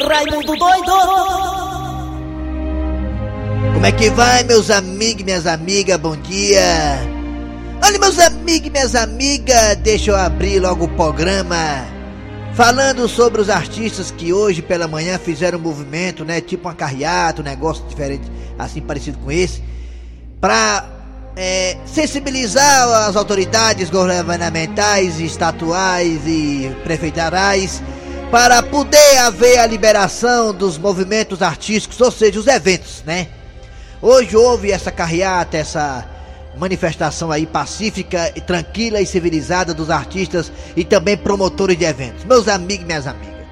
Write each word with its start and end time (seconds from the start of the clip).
Raimundo 0.00 0.56
doido! 0.56 0.92
Como 3.74 3.86
é 3.86 3.92
que 3.92 4.08
vai, 4.10 4.42
meus 4.44 4.70
amigos 4.70 5.20
e 5.20 5.24
minhas 5.24 5.46
amigas? 5.46 5.98
Bom 5.98 6.16
dia! 6.16 6.98
Olha, 7.84 7.98
meus 7.98 8.18
amigos 8.18 8.68
e 8.68 8.70
minhas 8.70 8.94
amigas, 8.94 9.76
deixa 9.76 10.10
eu 10.10 10.16
abrir 10.16 10.60
logo 10.60 10.84
o 10.84 10.88
programa 10.88 11.84
falando 12.54 13.06
sobre 13.08 13.40
os 13.40 13.50
artistas 13.50 14.10
que 14.10 14.32
hoje 14.32 14.62
pela 14.62 14.88
manhã 14.88 15.18
fizeram 15.18 15.58
um 15.58 15.62
movimento, 15.62 16.24
né? 16.24 16.40
Tipo 16.40 16.68
uma 16.68 16.74
carreata, 16.74 17.42
um 17.42 17.44
negócio 17.44 17.84
diferente, 17.86 18.24
assim 18.58 18.80
parecido 18.80 19.18
com 19.18 19.30
esse, 19.30 19.62
pra 20.40 20.86
é, 21.36 21.76
sensibilizar 21.84 23.08
as 23.08 23.16
autoridades 23.16 23.90
governamentais, 23.90 25.20
estatuais 25.20 26.22
e 26.26 26.74
prefeiturais 26.82 27.82
para 28.32 28.62
poder 28.62 29.18
haver 29.18 29.58
a 29.58 29.66
liberação 29.66 30.54
dos 30.54 30.78
movimentos 30.78 31.42
artísticos, 31.42 32.00
ou 32.00 32.10
seja, 32.10 32.40
os 32.40 32.46
eventos, 32.46 33.02
né? 33.04 33.28
Hoje 34.00 34.34
houve 34.34 34.72
essa 34.72 34.90
carreata, 34.90 35.58
essa 35.58 36.08
manifestação 36.56 37.30
aí 37.30 37.44
pacífica, 37.44 38.32
tranquila 38.46 39.02
e 39.02 39.06
civilizada 39.06 39.74
dos 39.74 39.90
artistas 39.90 40.50
e 40.74 40.82
também 40.82 41.14
promotores 41.14 41.76
de 41.76 41.84
eventos. 41.84 42.24
Meus 42.24 42.48
amigos 42.48 42.84
e 42.84 42.86
minhas 42.86 43.06
amigas, 43.06 43.44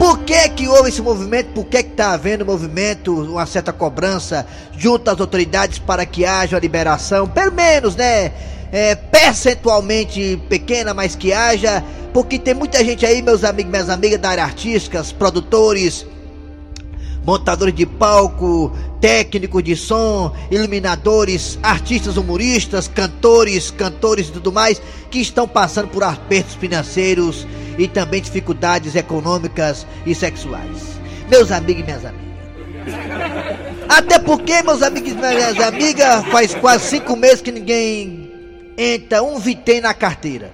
por 0.00 0.18
que 0.24 0.48
que 0.48 0.66
houve 0.66 0.88
esse 0.88 1.00
movimento? 1.00 1.52
Por 1.52 1.66
que 1.66 1.84
que 1.84 1.90
está 1.90 2.10
havendo 2.10 2.44
movimento, 2.44 3.14
uma 3.14 3.46
certa 3.46 3.72
cobrança 3.72 4.44
junto 4.76 5.08
às 5.12 5.20
autoridades 5.20 5.78
para 5.78 6.04
que 6.04 6.26
haja 6.26 6.56
a 6.56 6.60
liberação, 6.60 7.28
pelo 7.28 7.52
menos, 7.52 7.94
né? 7.94 8.32
É, 8.76 8.96
percentualmente 8.96 10.36
pequena, 10.48 10.92
mas 10.92 11.14
que 11.14 11.32
haja, 11.32 11.80
porque 12.12 12.40
tem 12.40 12.54
muita 12.54 12.84
gente 12.84 13.06
aí, 13.06 13.22
meus 13.22 13.44
amigos 13.44 13.70
minhas 13.70 13.88
amigas 13.88 14.18
da 14.18 14.30
área 14.30 14.42
artística, 14.42 15.00
produtores, 15.16 16.04
montadores 17.24 17.72
de 17.72 17.86
palco, 17.86 18.76
técnicos 19.00 19.62
de 19.62 19.76
som, 19.76 20.34
iluminadores, 20.50 21.56
artistas 21.62 22.16
humoristas, 22.16 22.88
cantores, 22.88 23.70
cantores 23.70 24.26
e 24.26 24.32
tudo 24.32 24.50
mais, 24.50 24.82
que 25.08 25.20
estão 25.20 25.46
passando 25.46 25.86
por 25.86 26.02
apertos 26.02 26.56
financeiros 26.56 27.46
e 27.78 27.86
também 27.86 28.20
dificuldades 28.20 28.96
econômicas 28.96 29.86
e 30.04 30.16
sexuais. 30.16 30.98
Meus 31.30 31.52
amigos 31.52 31.82
e 31.82 31.84
minhas 31.84 32.04
amigas. 32.04 32.24
Até 33.88 34.18
porque, 34.18 34.64
meus 34.64 34.82
amigos 34.82 35.12
e 35.12 35.14
minhas 35.14 35.60
amigas, 35.60 36.26
faz 36.26 36.52
quase 36.56 36.86
cinco 36.88 37.14
meses 37.14 37.40
que 37.40 37.52
ninguém 37.52 38.23
entra 38.76 39.22
um 39.22 39.38
vitém 39.38 39.80
na 39.80 39.94
carteira. 39.94 40.52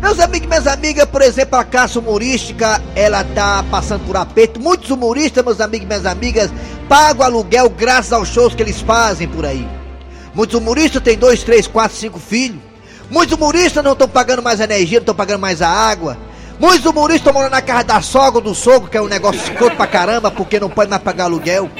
Meus 0.00 0.20
amigos 0.20 0.46
e 0.46 0.48
minhas 0.48 0.66
amigas, 0.66 1.06
por 1.06 1.22
exemplo, 1.22 1.58
a 1.58 1.64
classe 1.64 1.98
humorística, 1.98 2.82
ela 2.94 3.24
tá 3.24 3.64
passando 3.70 4.04
por 4.04 4.16
aperto. 4.16 4.60
Muitos 4.60 4.90
humoristas, 4.90 5.44
meus 5.44 5.60
amigos 5.60 5.84
e 5.84 5.88
minhas 5.88 6.06
amigas, 6.06 6.50
pagam 6.88 7.24
aluguel 7.24 7.70
graças 7.70 8.12
aos 8.12 8.28
shows 8.28 8.54
que 8.54 8.62
eles 8.62 8.80
fazem 8.80 9.26
por 9.26 9.46
aí. 9.46 9.66
Muitos 10.34 10.54
humoristas 10.54 11.02
têm 11.02 11.16
dois, 11.16 11.42
três, 11.42 11.66
quatro, 11.66 11.96
cinco 11.96 12.18
filhos. 12.18 12.60
Muitos 13.10 13.36
humoristas 13.36 13.82
não 13.82 13.92
estão 13.92 14.08
pagando 14.08 14.42
mais 14.42 14.60
energia, 14.60 14.98
não 14.98 15.02
estão 15.02 15.14
pagando 15.14 15.40
mais 15.40 15.62
a 15.62 15.68
água. 15.68 16.18
Muitos 16.58 16.84
humoristas 16.84 17.20
estão 17.20 17.32
morando 17.32 17.52
na 17.52 17.62
casa 17.62 17.84
da 17.84 18.02
sogra 18.02 18.40
do 18.40 18.54
sogro, 18.54 18.90
que 18.90 18.96
é 18.96 19.02
um 19.02 19.08
negócio 19.08 19.40
escroto 19.40 19.76
pra 19.76 19.86
caramba, 19.86 20.30
porque 20.30 20.60
não 20.60 20.68
pode 20.68 20.90
mais 20.90 21.02
pagar 21.02 21.24
aluguel. 21.24 21.70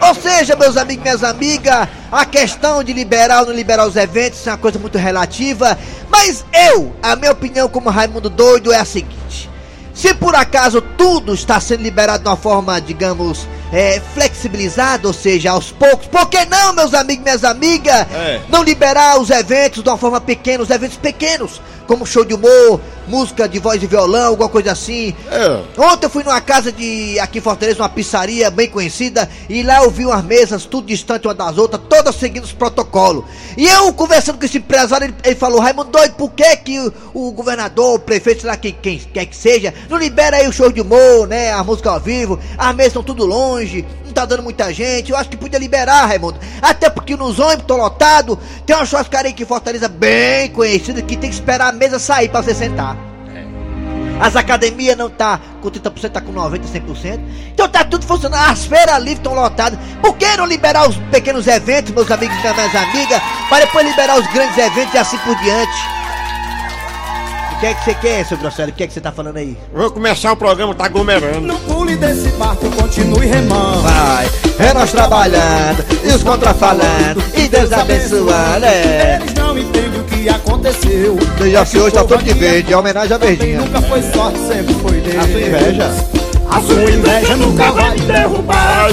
Ou 0.00 0.14
seja, 0.14 0.56
meus 0.56 0.76
amigos 0.76 1.00
e 1.02 1.08
minhas 1.08 1.24
amigas, 1.24 1.88
a 2.10 2.24
questão 2.24 2.82
de 2.82 2.92
liberar 2.92 3.40
ou 3.40 3.46
não 3.46 3.54
liberar 3.54 3.86
os 3.86 3.96
eventos 3.96 4.46
é 4.46 4.50
uma 4.50 4.58
coisa 4.58 4.78
muito 4.78 4.98
relativa. 4.98 5.78
Mas 6.10 6.44
eu, 6.72 6.94
a 7.02 7.16
minha 7.16 7.32
opinião 7.32 7.68
como 7.68 7.90
Raimundo 7.90 8.28
Doido 8.30 8.72
é 8.72 8.78
a 8.78 8.84
seguinte: 8.84 9.50
se 9.94 10.14
por 10.14 10.34
acaso 10.34 10.80
tudo 10.80 11.34
está 11.34 11.58
sendo 11.60 11.82
liberado 11.82 12.22
de 12.22 12.28
uma 12.28 12.36
forma, 12.36 12.80
digamos, 12.80 13.46
é, 13.72 14.00
flexibilizada, 14.14 15.08
ou 15.08 15.14
seja, 15.14 15.50
aos 15.50 15.70
poucos, 15.72 16.06
por 16.06 16.28
que 16.28 16.44
não, 16.44 16.72
meus 16.74 16.94
amigos 16.94 17.22
e 17.22 17.24
minhas 17.24 17.44
amigas, 17.44 18.06
É. 18.12 18.40
não 18.48 18.62
liberar 18.62 19.18
os 19.18 19.30
eventos 19.30 19.82
de 19.82 19.88
uma 19.88 19.98
forma 19.98 20.20
pequena, 20.20 20.62
os 20.62 20.70
eventos 20.70 20.96
pequenos, 20.96 21.60
como 21.86 22.06
show 22.06 22.24
de 22.24 22.34
humor, 22.34 22.80
música 23.06 23.48
de 23.48 23.58
voz 23.58 23.82
e 23.82 23.86
violão, 23.86 24.28
alguma 24.28 24.48
coisa 24.48 24.72
assim. 24.72 25.14
É. 25.30 25.80
Ontem 25.80 26.06
eu 26.06 26.10
fui 26.10 26.24
numa 26.24 26.40
casa 26.40 26.72
de 26.72 27.18
aqui 27.18 27.38
em 27.38 27.42
Fortaleza, 27.42 27.82
uma 27.82 27.88
pizzaria 27.88 28.50
bem 28.50 28.68
conhecida, 28.68 29.28
e 29.48 29.62
lá 29.62 29.82
eu 29.82 29.90
vi 29.90 30.04
umas 30.04 30.24
mesas 30.24 30.64
tudo 30.64 30.86
distante 30.86 31.26
uma 31.26 31.34
das 31.34 31.58
outras, 31.58 31.82
todas 31.88 32.14
seguindo 32.14 32.44
os 32.44 32.52
protocolos. 32.52 33.24
E 33.56 33.66
eu 33.66 33.92
conversando 33.92 34.38
com 34.38 34.44
esse 34.44 34.58
empresário, 34.58 35.06
ele, 35.06 35.14
ele 35.24 35.36
falou, 35.36 35.60
Raimundo 35.60 35.90
doido, 35.90 36.14
por 36.14 36.30
que 36.32 36.56
que 36.56 36.78
o, 36.78 36.92
o 37.14 37.32
governador, 37.32 37.94
o 37.94 37.98
prefeito, 37.98 38.42
sei 38.42 38.50
lá 38.50 38.56
quem, 38.56 38.76
quem 38.80 38.98
quer 38.98 39.26
que 39.26 39.36
seja, 39.36 39.72
não 39.88 39.98
libera 39.98 40.36
aí 40.36 40.48
o 40.48 40.52
show 40.52 40.70
de 40.70 40.80
humor, 40.80 41.26
né, 41.26 41.52
a 41.52 41.62
música 41.62 41.90
ao 41.90 42.00
vivo, 42.00 42.38
as 42.58 42.74
mesas 42.74 42.88
estão 42.88 43.02
tudo 43.02 43.24
longe, 43.24 43.84
tá 44.16 44.24
dando 44.24 44.42
muita 44.42 44.72
gente, 44.72 45.10
eu 45.10 45.16
acho 45.16 45.28
que 45.28 45.36
podia 45.36 45.58
liberar, 45.58 46.06
Raimundo. 46.06 46.40
Até 46.62 46.88
porque 46.88 47.14
nos 47.14 47.38
ônibus 47.38 47.62
estão 47.62 47.76
lotados, 47.76 48.38
tem 48.64 48.74
uma 48.74 48.86
churrascaria 48.86 49.30
aqui 49.30 49.42
em 49.42 49.46
Fortaleza 49.46 49.88
bem 49.88 50.48
conhecida, 50.50 51.02
que 51.02 51.16
tem 51.16 51.28
que 51.28 51.36
esperar 51.36 51.68
a 51.68 51.72
mesa 51.72 51.98
sair 51.98 52.30
pra 52.30 52.40
você 52.40 52.54
sentar. 52.54 52.96
As 54.18 54.34
academias 54.34 54.96
não 54.96 55.10
tá 55.10 55.38
com 55.60 55.70
30%, 55.70 56.10
tá 56.10 56.22
com 56.22 56.32
90%, 56.32 56.60
100%. 56.62 57.20
Então 57.52 57.68
tá 57.68 57.84
tudo 57.84 58.06
funcionando. 58.06 58.50
As 58.50 58.64
feiras 58.64 58.96
livres 58.96 59.18
estão 59.18 59.34
lotadas. 59.34 59.78
Por 60.00 60.16
que 60.16 60.36
não 60.38 60.46
liberar 60.46 60.88
os 60.88 60.96
pequenos 61.10 61.46
eventos, 61.46 61.92
meus 61.92 62.10
amigos 62.10 62.34
e 62.34 62.40
minhas 62.40 62.74
amigas, 62.74 63.22
para 63.50 63.66
depois 63.66 63.86
liberar 63.86 64.18
os 64.18 64.26
grandes 64.32 64.56
eventos 64.56 64.94
e 64.94 64.98
assim 64.98 65.18
por 65.18 65.36
diante? 65.36 66.05
O 67.56 67.58
que 67.58 67.66
é 67.66 67.72
que 67.72 67.84
você 67.84 67.94
quer, 67.94 68.26
seu 68.26 68.36
Grosselio? 68.36 68.70
O 68.70 68.76
que 68.76 68.82
é 68.82 68.86
que 68.86 68.92
você 68.92 69.00
tá 69.00 69.10
falando 69.10 69.38
aí? 69.38 69.56
Vou 69.72 69.90
começar 69.90 70.30
o 70.30 70.36
programa, 70.36 70.74
tá 70.74 70.84
aglomerando. 70.84 71.40
No 71.40 71.58
pule 71.60 71.96
desse 71.96 72.28
barco, 72.32 72.70
continue 72.72 73.26
remando. 73.26 73.80
Vai, 73.80 74.28
é 74.58 74.74
nós 74.74 74.92
trabalhando, 74.92 75.82
e 76.04 76.08
os 76.08 76.22
contrafalando, 76.22 77.24
e 77.34 77.48
Deus 77.48 77.72
abençoando, 77.72 78.66
é. 78.66 79.18
Eles 79.22 79.34
não 79.34 79.58
entendem 79.58 80.00
o 80.00 80.04
que 80.04 80.28
aconteceu. 80.28 81.16
Dejaci 81.38 81.78
hoje 81.78 81.94
tá 81.94 82.04
todo 82.04 82.22
de 82.22 82.34
verde, 82.34 82.74
é 82.74 82.76
homenagem 82.76 83.14
à 83.14 83.18
verdinha. 83.18 83.60
Nunca 83.62 83.80
foi 83.80 84.02
sorte, 84.02 84.38
sempre 84.38 84.74
foi 84.74 85.00
Deus. 85.00 85.16
A 85.16 85.26
sua 85.26 85.40
inveja. 85.40 85.90
A 86.50 86.60
sua 86.60 86.90
inveja 86.90 87.36
nunca 87.36 87.72
vai 87.72 87.90
me 87.92 88.00
derrubar. 88.00 88.90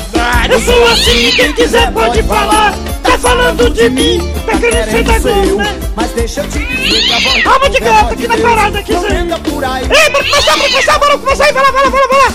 Eu 0.50 0.62
sou 0.62 0.88
assim, 0.88 1.32
quem 1.36 1.52
quiser 1.52 1.92
pode 1.92 2.24
falar. 2.24 2.74
Tá 3.24 3.30
falando 3.30 3.70
de 3.70 3.90
mim, 3.90 4.20
tá 4.46 4.60
querendo 4.60 4.92
ser 4.92 5.04
da 5.06 5.20
Globo, 5.20 5.56
né? 5.56 5.80
Mas 5.96 6.12
deixa 6.12 6.42
eu 6.42 6.50
te 6.50 6.60
dizer 6.60 7.02
que 7.04 7.14
a 7.14 7.20
voz 7.20 7.46
Alma 7.46 7.70
de 7.70 7.80
gato 7.80 8.14
aqui 8.14 8.28
na 8.28 8.38
parada 8.38 8.80
aqui, 8.80 8.92
Zé. 8.92 9.08
aí. 9.08 9.84
Ei, 9.84 10.10
bora 10.10 10.24
começar, 10.26 10.58
bora 10.58 10.70
começar, 10.70 11.00
bora 11.00 11.18
começar 11.18 11.46
aí, 11.46 11.54
vai 11.54 11.64
lá, 11.64 11.72
vai 11.72 11.84
lá, 11.86 11.90
vai 11.90 12.02
lá, 12.02 12.08
vai 12.08 12.20
lá. 12.20 12.34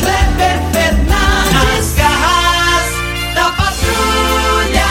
Kleber 0.00 0.72
Fernandes, 0.72 1.94
garras 1.94 3.34
da 3.34 3.50
patrulha. 3.50 4.86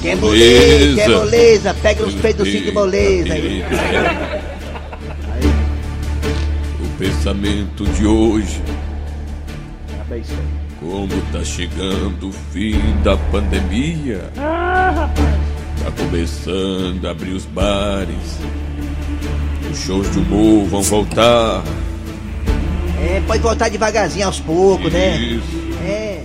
Que 0.00 0.08
é 0.08 0.14
moleza, 0.16 0.94
que 0.94 1.00
é 1.00 1.08
moleza, 1.08 1.76
pega 1.80 2.04
os 2.04 2.14
peitos 2.14 2.46
do 2.46 2.50
Cid 2.50 2.72
Moleza 2.72 3.32
aí. 3.32 3.64
O 6.80 6.98
pensamento 6.98 7.84
de 7.84 8.06
hoje 8.06 8.60
como 10.80 11.22
tá 11.30 11.44
chegando 11.44 12.30
o 12.30 12.32
fim 12.32 12.74
da 13.04 13.16
pandemia, 13.16 14.28
tá 14.34 15.90
começando 15.96 17.06
a 17.06 17.12
abrir 17.12 17.32
os 17.32 17.44
bares, 17.44 18.38
os 19.70 19.78
shows 19.78 20.10
de 20.10 20.18
humor 20.18 20.66
vão 20.66 20.82
voltar. 20.82 21.62
É, 23.00 23.22
pode 23.24 23.40
voltar 23.40 23.68
devagarzinho 23.68 24.26
aos 24.26 24.40
poucos, 24.40 24.92
né? 24.92 25.16
Isso. 25.16 25.60
É. 25.84 26.24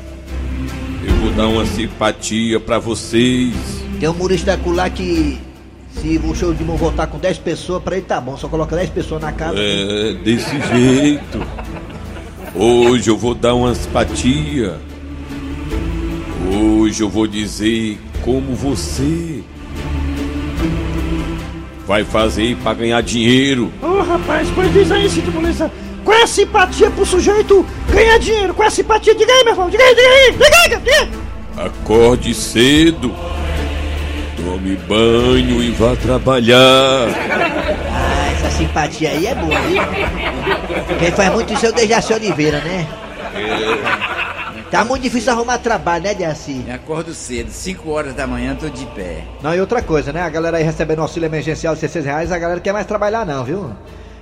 Eu 1.08 1.16
vou 1.18 1.32
dar 1.34 1.48
uma 1.48 1.66
simpatia 1.66 2.60
pra 2.60 2.80
vocês. 2.80 3.54
Tem 4.00 4.10
um 4.10 4.14
humorista 4.14 4.60
lá 4.66 4.90
que 4.90 5.40
se 6.02 6.18
o 6.18 6.36
show 6.36 6.54
de 6.54 6.64
humor 6.64 6.78
voltar 6.78 7.08
com 7.08 7.20
10 7.20 7.38
pessoas, 7.38 7.84
pra 7.84 7.98
ele 7.98 8.06
tá 8.06 8.20
bom, 8.20 8.36
só 8.36 8.48
coloca 8.48 8.76
10 8.76 8.90
pessoas 8.90 9.22
na 9.22 9.32
casa. 9.32 9.58
É, 9.60 10.14
desse 10.24 10.60
jeito. 10.74 11.40
Hoje 12.58 13.10
eu 13.10 13.18
vou 13.18 13.36
dar 13.36 13.54
uma 13.54 13.76
simpatia. 13.76 14.80
Hoje 16.50 17.04
eu 17.04 17.10
vou 17.10 17.28
dizer 17.28 18.00
como 18.24 18.56
você 18.56 19.44
vai 21.86 22.06
fazer 22.06 22.56
pra 22.64 22.74
ganhar 22.74 23.02
dinheiro. 23.02 23.74
Ô 23.82 23.88
oh, 23.88 24.02
rapaz, 24.02 24.48
pois 24.56 24.72
diz 24.72 24.90
aí, 24.90 25.10
Cid 25.10 25.30
Moleza. 25.32 25.70
Qual 26.06 26.18
é 26.18 26.24
a 26.24 26.28
simpatia 26.28 26.90
pro 26.90 27.06
sujeito 27.06 27.66
ganhar 27.92 28.18
dinheiro? 28.20 28.54
Qual 28.54 28.64
é 28.64 28.68
a 28.68 28.72
simpatia? 28.72 29.14
Diga 29.14 29.34
aí, 29.34 29.44
meu 29.44 29.54
irmão, 29.54 29.70
diga 29.70 29.84
aí, 29.84 29.96
diga 29.96 30.08
aí, 30.08 30.32
diga 30.32 30.46
aí, 30.46 30.70
diga 30.80 31.02
aí. 31.02 31.68
Acorde 31.68 32.34
cedo, 32.34 33.14
tome 34.38 34.78
banho 34.88 35.62
e 35.62 35.72
vá 35.72 35.94
trabalhar. 35.98 37.08
Simpatia 38.58 39.10
aí 39.10 39.28
é 39.28 39.36
boa, 39.36 39.60
viu? 39.62 39.82
Quem 40.98 41.12
faz 41.12 41.34
muito 41.34 41.54
isso 41.54 41.66
é 41.66 41.70
o 41.70 41.74
Dejaci 41.74 42.14
Oliveira, 42.14 42.60
né? 42.62 42.88
Tá 44.72 44.84
muito 44.84 45.04
difícil 45.04 45.32
arrumar 45.32 45.58
trabalho, 45.58 46.04
né, 46.04 46.14
Dejaci? 46.14 46.64
Me 46.66 46.72
acordo 46.72 47.14
cedo, 47.14 47.52
5 47.52 47.90
horas 47.92 48.14
da 48.14 48.26
manhã 48.26 48.56
tô 48.56 48.70
de 48.70 48.86
pé. 48.88 49.24
Não, 49.42 49.54
e 49.54 49.60
outra 49.60 49.82
coisa, 49.82 50.12
né? 50.14 50.22
A 50.22 50.30
galera 50.30 50.58
aí 50.58 50.64
recebendo 50.64 51.02
auxílio 51.02 51.28
emergencial 51.28 51.74
de 51.74 51.82
600 51.82 52.06
reais, 52.06 52.32
a 52.32 52.38
galera 52.38 52.60
quer 52.60 52.74
mais 52.74 52.86
trabalhar 52.86 53.26
não, 53.26 53.44
viu? 53.44 53.72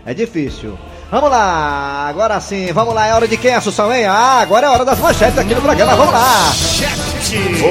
É 0.06 0.14
difícil. 0.14 0.78
Vamos 1.10 1.30
lá, 1.30 2.08
agora 2.10 2.40
sim, 2.42 2.72
vamos 2.74 2.94
lá, 2.96 3.08
é 3.08 3.14
hora 3.14 3.28
de 3.28 3.38
quem, 3.38 3.54
Assunção, 3.54 3.94
hein? 3.94 4.06
Ah, 4.06 4.40
agora 4.42 4.66
é 4.66 4.70
hora 4.70 4.84
das 4.84 5.00
manchetes 5.00 5.38
aqui 5.38 5.54
no 5.54 5.62
programa, 5.62 5.96
vamos 5.96 6.14
lá! 6.14 6.52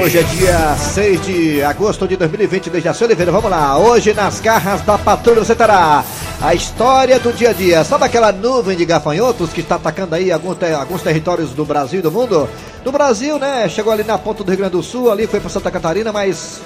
Hoje 0.01 0.19
é 0.19 0.23
dia 0.23 0.77
6 0.77 1.27
de 1.27 1.63
agosto 1.63 2.07
de 2.07 2.17
2020, 2.17 2.71
desde 2.71 2.89
a 2.89 2.95
Oliveira, 3.05 3.33
vamos 3.33 3.51
lá. 3.51 3.77
Hoje 3.77 4.15
nas 4.15 4.41
garras 4.41 4.81
da 4.83 4.97
patrulha 4.97 5.45
você 5.45 5.55
terá 5.55 6.05
a 6.43 6.55
história 6.55 7.21
do 7.21 7.33
dia 7.33 7.51
a 7.51 7.53
dia. 7.53 7.85
Sabe 7.85 8.05
aquela 8.05 8.33
nuvem 8.33 8.77
de 8.77 8.85
gafanhotos 8.85 9.53
que 9.53 9.61
está 9.61 9.77
atacando 9.77 10.17
aí 10.17 10.33
alguns, 10.33 10.59
ter 10.59 10.75
alguns 10.75 11.01
territórios 11.01 11.51
do 11.51 11.65
Brasil 11.65 12.01
e 12.01 12.03
do 12.03 12.11
mundo? 12.11 12.49
Do 12.83 12.91
Brasil, 12.91 13.39
né? 13.39 13.69
Chegou 13.69 13.93
ali 13.93 14.03
na 14.03 14.19
ponta 14.19 14.43
do 14.43 14.49
Rio 14.49 14.59
Grande 14.59 14.73
do 14.73 14.83
Sul, 14.83 15.11
ali 15.11 15.29
foi 15.29 15.39
para 15.39 15.49
Santa 15.49 15.71
Catarina, 15.71 16.13
mas 16.13 16.61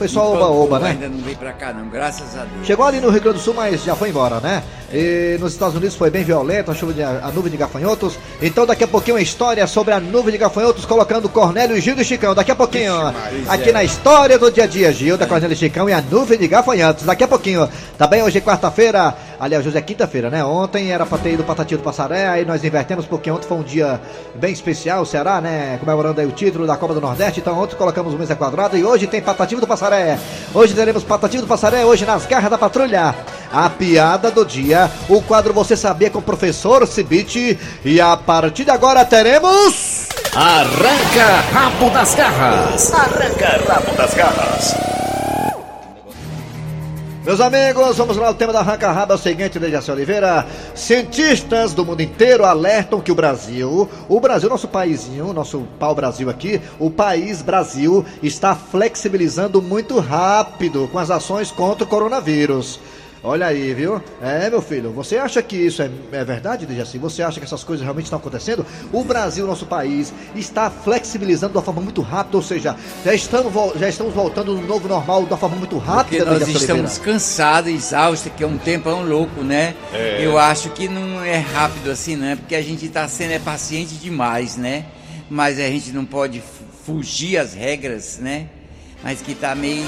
foi 0.00 0.08
só 0.08 0.32
oba-oba, 0.32 0.78
né? 0.78 0.90
Ainda 0.92 1.10
não 1.10 1.18
veio 1.18 1.36
pra 1.36 1.52
cá, 1.52 1.74
não, 1.74 1.86
graças 1.90 2.34
a 2.34 2.44
Deus. 2.44 2.66
Chegou 2.66 2.86
ali 2.86 3.02
no 3.02 3.10
Rio 3.10 3.20
Grande 3.20 3.36
do 3.36 3.42
Sul, 3.42 3.52
mas 3.52 3.84
já 3.84 3.94
foi 3.94 4.08
embora, 4.08 4.40
né? 4.40 4.62
E 4.90 5.36
nos 5.38 5.52
Estados 5.52 5.76
Unidos 5.76 5.94
foi 5.94 6.08
bem 6.08 6.24
violento 6.24 6.70
a 6.70 6.74
chuva 6.74 6.94
de, 6.94 7.02
a 7.02 7.30
nuvem 7.34 7.50
de 7.50 7.58
gafanhotos. 7.58 8.18
Então 8.40 8.64
daqui 8.64 8.82
a 8.82 8.88
pouquinho 8.88 9.16
uma 9.16 9.22
história 9.22 9.66
sobre 9.66 9.92
a 9.92 10.00
nuvem 10.00 10.32
de 10.32 10.38
gafanhotos, 10.38 10.86
colocando 10.86 11.28
Cornélio, 11.28 11.78
Gil 11.78 12.00
e 12.00 12.04
Chicão. 12.04 12.34
Daqui 12.34 12.50
a 12.50 12.56
pouquinho, 12.56 12.94
aqui 13.46 13.68
é. 13.68 13.72
na 13.72 13.84
história 13.84 14.38
do 14.38 14.50
dia 14.50 14.64
a 14.64 14.66
dia, 14.66 14.90
Gil, 14.90 15.18
da 15.18 15.26
Cornélio 15.26 15.52
e 15.52 15.56
Chicão 15.58 15.86
e 15.86 15.92
a 15.92 16.00
nuvem 16.00 16.38
de 16.38 16.48
gafanhotos. 16.48 17.04
Daqui 17.04 17.24
a 17.24 17.28
pouquinho, 17.28 17.68
também 17.98 18.22
hoje 18.22 18.38
é 18.38 18.40
quarta-feira, 18.40 19.14
aliás, 19.40 19.66
hoje 19.66 19.78
é 19.78 19.80
quinta-feira, 19.80 20.28
né? 20.28 20.44
Ontem 20.44 20.92
era 20.92 21.06
pra 21.06 21.16
ter 21.16 21.32
ido 21.32 21.42
pra 21.42 21.54
Tatinho 21.54 21.78
do 21.78 21.84
Passaré, 21.84 22.28
aí 22.28 22.44
nós 22.44 22.62
invertemos 22.62 23.06
porque 23.06 23.30
ontem 23.30 23.48
foi 23.48 23.56
um 23.56 23.62
dia 23.62 23.98
bem 24.34 24.52
especial, 24.52 25.02
o 25.02 25.06
Ceará, 25.06 25.40
né? 25.40 25.78
Comemorando 25.80 26.20
aí 26.20 26.26
o 26.26 26.30
título 26.30 26.66
da 26.66 26.76
Copa 26.76 26.92
do 26.92 27.00
Nordeste. 27.00 27.40
Então 27.40 27.58
ontem 27.58 27.74
colocamos 27.74 28.12
o 28.12 28.18
mesa 28.18 28.36
quadrada 28.36 28.76
e 28.76 28.84
hoje 28.84 29.06
tem 29.06 29.22
Patativo 29.22 29.60
do 29.60 29.66
Passaré. 29.66 30.18
Hoje 30.54 30.74
teremos 30.74 31.02
Patativo 31.02 31.42
do 31.44 31.48
Passaré, 31.48 31.84
hoje 31.84 32.04
nas 32.04 32.26
garras 32.26 32.50
da 32.50 32.58
patrulha. 32.58 33.14
A 33.52 33.68
piada 33.70 34.30
do 34.30 34.44
dia, 34.44 34.90
o 35.08 35.22
quadro 35.22 35.54
Você 35.54 35.74
Sabia 35.74 36.10
com 36.10 36.18
o 36.18 36.22
professor 36.22 36.86
Cibite. 36.86 37.58
E 37.84 38.00
a 38.00 38.16
partir 38.16 38.64
de 38.64 38.70
agora 38.70 39.04
teremos. 39.04 40.06
Arranca 40.34 41.40
Rabo 41.52 41.90
das 41.90 42.14
Garras! 42.14 42.92
Arranca 42.92 43.60
Rabo 43.66 43.96
das 43.96 44.14
Garras! 44.14 45.09
Meus 47.22 47.38
amigos, 47.38 47.98
vamos 47.98 48.16
lá. 48.16 48.30
O 48.30 48.34
tema 48.34 48.50
da 48.50 48.60
Arranca 48.60 48.90
Rabo 48.90 49.12
é 49.12 49.14
o 49.14 49.18
seguinte, 49.18 49.58
Dejaci 49.58 49.90
Oliveira. 49.90 50.46
Cientistas 50.74 51.74
do 51.74 51.84
mundo 51.84 52.00
inteiro 52.00 52.46
alertam 52.46 52.98
que 52.98 53.12
o 53.12 53.14
Brasil, 53.14 53.86
o 54.08 54.20
Brasil, 54.20 54.48
nosso 54.48 54.66
paísinho, 54.66 55.30
nosso 55.34 55.66
pau-brasil 55.78 56.30
aqui, 56.30 56.62
o 56.78 56.90
país 56.90 57.42
Brasil 57.42 58.06
está 58.22 58.54
flexibilizando 58.54 59.60
muito 59.60 59.98
rápido 59.98 60.88
com 60.90 60.98
as 60.98 61.10
ações 61.10 61.50
contra 61.50 61.84
o 61.84 61.86
coronavírus. 61.86 62.80
Olha 63.22 63.46
aí, 63.46 63.74
viu? 63.74 64.02
É, 64.22 64.48
meu 64.48 64.62
filho, 64.62 64.92
você 64.92 65.18
acha 65.18 65.42
que 65.42 65.54
isso 65.54 65.82
é, 65.82 65.90
é 66.12 66.24
verdade, 66.24 66.64
Dejaci? 66.64 66.96
Você 66.96 67.22
acha 67.22 67.38
que 67.38 67.44
essas 67.44 67.62
coisas 67.62 67.84
realmente 67.84 68.06
estão 68.06 68.18
acontecendo? 68.18 68.64
O 68.90 69.04
Brasil, 69.04 69.46
nosso 69.46 69.66
país, 69.66 70.10
está 70.34 70.70
flexibilizando 70.70 71.52
de 71.52 71.58
uma 71.58 71.62
forma 71.62 71.82
muito 71.82 72.00
rápida, 72.00 72.38
ou 72.38 72.42
seja, 72.42 72.74
já 73.04 73.12
estamos, 73.12 73.52
já 73.78 73.90
estamos 73.90 74.14
voltando 74.14 74.54
no 74.54 74.66
novo 74.66 74.88
normal 74.88 75.24
de 75.24 75.32
uma 75.32 75.36
forma 75.36 75.56
muito 75.56 75.76
rápida, 75.76 76.24
Porque 76.24 76.44
nós 76.44 76.48
estamos 76.48 76.96
cansados, 76.96 77.70
exaustos, 77.70 78.32
que 78.34 78.42
é 78.42 78.46
um 78.46 78.56
tempão 78.56 79.04
louco, 79.04 79.42
né? 79.42 79.74
É. 79.92 80.24
Eu 80.24 80.38
acho 80.38 80.70
que 80.70 80.88
não 80.88 81.22
é 81.22 81.36
rápido 81.36 81.90
assim, 81.90 82.16
né? 82.16 82.36
Porque 82.36 82.54
a 82.54 82.62
gente 82.62 82.86
está 82.86 83.06
sendo 83.06 83.32
é 83.32 83.38
paciente 83.38 83.96
demais, 83.96 84.56
né? 84.56 84.86
Mas 85.28 85.58
a 85.58 85.66
gente 85.66 85.92
não 85.92 86.06
pode 86.06 86.42
fugir 86.86 87.36
às 87.36 87.52
regras, 87.52 88.18
né? 88.18 88.46
Mas 89.04 89.20
que 89.20 89.32
está 89.32 89.54
meio 89.54 89.86